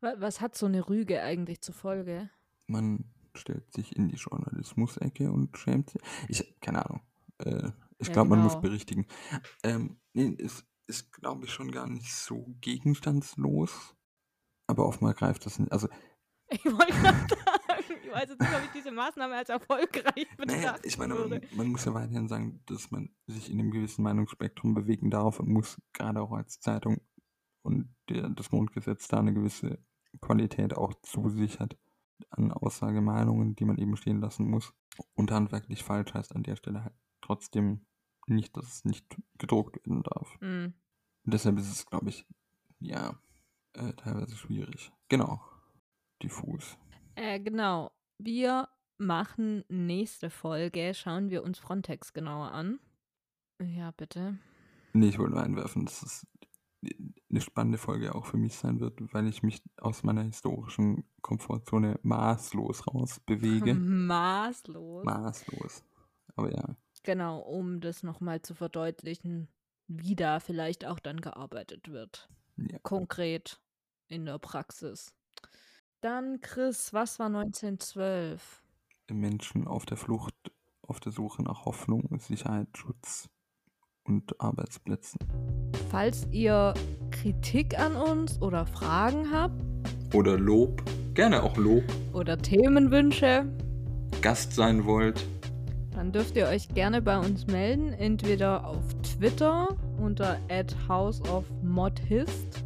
Was 0.00 0.40
hat 0.40 0.56
so 0.56 0.64
eine 0.64 0.88
Rüge 0.88 1.22
eigentlich 1.22 1.60
zur 1.60 1.74
Folge? 1.74 2.30
Man 2.66 3.12
stellt 3.38 3.72
sich 3.72 3.96
in 3.96 4.08
die 4.08 4.16
Journalismus-Ecke 4.16 5.30
und 5.30 5.56
schämt 5.56 5.90
sich. 5.90 6.02
Ich, 6.28 6.60
keine 6.60 6.84
Ahnung. 6.84 7.02
Äh, 7.38 7.70
ich 7.98 8.08
Ja, 8.08 8.14
glaube, 8.14 8.30
man 8.30 8.40
muss 8.42 8.52
genau. 8.52 8.62
berichtigen. 8.62 9.06
Ähm, 9.62 10.00
nee, 10.12 10.36
es 10.38 10.64
ist, 10.86 11.12
glaube 11.12 11.44
ich, 11.46 11.52
schon 11.52 11.70
gar 11.70 11.86
nicht 11.88 12.14
so 12.14 12.46
gegenstandslos. 12.60 13.94
Aber 14.66 14.86
oftmals 14.86 15.16
greift 15.16 15.46
das 15.46 15.58
nicht. 15.58 15.72
Also, 15.72 15.88
Ich 16.50 16.64
wollte 16.64 16.92
gerade 16.92 17.18
sagen, 17.28 18.00
ich 18.02 18.10
weiß 18.10 18.30
jetzt 18.30 18.40
nicht, 18.40 18.54
ob 18.54 18.64
ich 18.64 18.70
diese 18.72 18.90
Maßnahme 18.90 19.34
als 19.36 19.48
erfolgreich 19.50 20.26
betrachten 20.36 20.46
naja, 20.46 20.76
ich 20.82 20.96
meine, 20.96 21.14
man, 21.14 21.40
man 21.52 21.66
muss 21.68 21.84
ja 21.84 21.92
weiterhin 21.92 22.28
sagen, 22.28 22.62
dass 22.66 22.90
man 22.90 23.10
sich 23.26 23.50
in 23.50 23.60
einem 23.60 23.70
gewissen 23.70 24.02
Meinungsspektrum 24.02 24.74
bewegen 24.74 25.10
darf 25.10 25.40
und 25.40 25.48
muss 25.48 25.80
gerade 25.92 26.20
auch 26.22 26.32
als 26.32 26.60
Zeitung 26.60 27.02
und 27.62 27.94
der, 28.08 28.30
das 28.30 28.48
Grundgesetz 28.48 29.08
da 29.08 29.18
eine 29.18 29.34
gewisse 29.34 29.78
Qualität 30.22 30.74
auch 30.74 30.94
zusichert 31.02 31.76
an 32.30 32.52
Aussagemeinungen, 32.52 33.54
die 33.54 33.64
man 33.64 33.78
eben 33.78 33.96
stehen 33.96 34.20
lassen 34.20 34.48
muss. 34.48 34.72
Und 35.14 35.30
handwerklich 35.30 35.84
falsch 35.84 36.14
heißt 36.14 36.34
an 36.34 36.42
der 36.42 36.56
Stelle 36.56 36.84
halt 36.84 36.94
trotzdem 37.20 37.86
nicht, 38.26 38.56
dass 38.56 38.66
es 38.66 38.84
nicht 38.84 39.06
gedruckt 39.38 39.76
werden 39.86 40.02
darf. 40.02 40.36
Und 40.40 40.74
deshalb 41.24 41.58
ist 41.58 41.70
es, 41.70 41.86
glaube 41.86 42.08
ich, 42.08 42.26
ja, 42.80 43.18
äh, 43.74 43.92
teilweise 43.94 44.36
schwierig. 44.36 44.92
Genau. 45.08 45.40
Diffus. 46.22 46.76
Äh, 47.14 47.40
genau. 47.40 47.92
Wir 48.18 48.68
machen 48.98 49.64
nächste 49.68 50.30
Folge, 50.30 50.92
schauen 50.94 51.30
wir 51.30 51.44
uns 51.44 51.58
Frontex 51.58 52.12
genauer 52.12 52.52
an. 52.52 52.80
Ja, 53.60 53.92
bitte. 53.92 54.38
Nee, 54.92 55.08
ich 55.08 55.18
wollte 55.18 55.34
nur 55.34 55.42
einwerfen, 55.42 55.84
dass 55.84 56.02
es 56.02 56.26
eine 57.30 57.40
spannende 57.40 57.78
Folge 57.78 58.14
auch 58.14 58.26
für 58.26 58.36
mich 58.36 58.56
sein 58.56 58.80
wird, 58.80 59.00
weil 59.12 59.26
ich 59.26 59.42
mich 59.42 59.62
aus 59.76 60.02
meiner 60.02 60.22
historischen 60.22 61.04
Komfortzone 61.20 61.98
maßlos 62.02 62.86
rausbewege. 62.86 63.74
Maßlos. 63.74 65.04
maßlos. 65.04 65.84
Aber 66.36 66.52
ja, 66.52 66.76
genau, 67.02 67.40
um 67.40 67.80
das 67.80 68.02
nochmal 68.02 68.40
zu 68.42 68.54
verdeutlichen, 68.54 69.48
wie 69.88 70.16
da 70.16 70.40
vielleicht 70.40 70.84
auch 70.84 70.98
dann 70.98 71.20
gearbeitet 71.20 71.90
wird. 71.90 72.28
ja. 72.56 72.78
Konkret 72.82 73.60
in 74.08 74.24
der 74.24 74.38
Praxis. 74.38 75.14
Dann, 76.00 76.40
Chris, 76.40 76.92
was 76.92 77.18
war 77.18 77.26
1912? 77.26 78.62
Menschen 79.10 79.66
auf 79.66 79.84
der 79.84 79.96
Flucht, 79.96 80.34
auf 80.82 81.00
der 81.00 81.12
Suche 81.12 81.42
nach 81.42 81.64
Hoffnung, 81.64 82.18
Sicherheit, 82.20 82.68
Schutz 82.76 83.28
und 84.08 84.40
Arbeitsplätzen. 84.40 85.20
Falls 85.90 86.26
ihr 86.30 86.74
Kritik 87.10 87.78
an 87.78 87.94
uns 87.94 88.40
oder 88.42 88.66
Fragen 88.66 89.30
habt 89.32 89.62
Oder 90.14 90.38
Lob, 90.38 90.82
gerne 91.14 91.42
auch 91.42 91.56
Lob, 91.56 91.84
oder 92.12 92.38
Themenwünsche, 92.38 93.44
Gast 94.22 94.52
sein 94.54 94.84
wollt. 94.84 95.24
dann 95.94 96.12
dürft 96.12 96.36
ihr 96.36 96.46
euch 96.46 96.68
gerne 96.68 97.02
bei 97.02 97.18
uns 97.18 97.46
melden, 97.46 97.92
entweder 97.92 98.66
auf 98.66 98.82
Twitter 99.02 99.68
unter 100.00 100.38
@houseofmodhist 100.88 102.64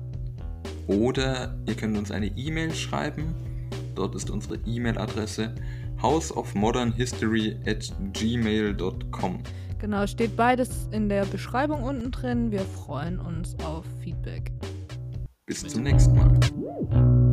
Oder 0.87 1.55
ihr 1.67 1.75
könnt 1.75 1.97
uns 1.99 2.11
eine 2.11 2.27
E-Mail 2.27 2.75
schreiben. 2.75 3.35
Dort 3.95 4.15
ist 4.15 4.31
unsere 4.31 4.57
E-Mail-Adresse 4.67 5.55
houseofmodernhistory 6.03 7.57
at 7.67 7.93
gmail.com. 8.13 9.39
Genau, 9.83 10.07
steht 10.07 10.37
beides 10.37 10.87
in 10.93 11.09
der 11.09 11.25
Beschreibung 11.25 11.83
unten 11.83 12.13
drin. 12.13 12.53
Wir 12.53 12.61
freuen 12.61 13.19
uns 13.19 13.57
auf 13.65 13.85
Feedback. 14.01 14.53
Bis 15.45 15.67
zum 15.67 15.83
nächsten 15.83 16.15
Mal. 16.15 17.32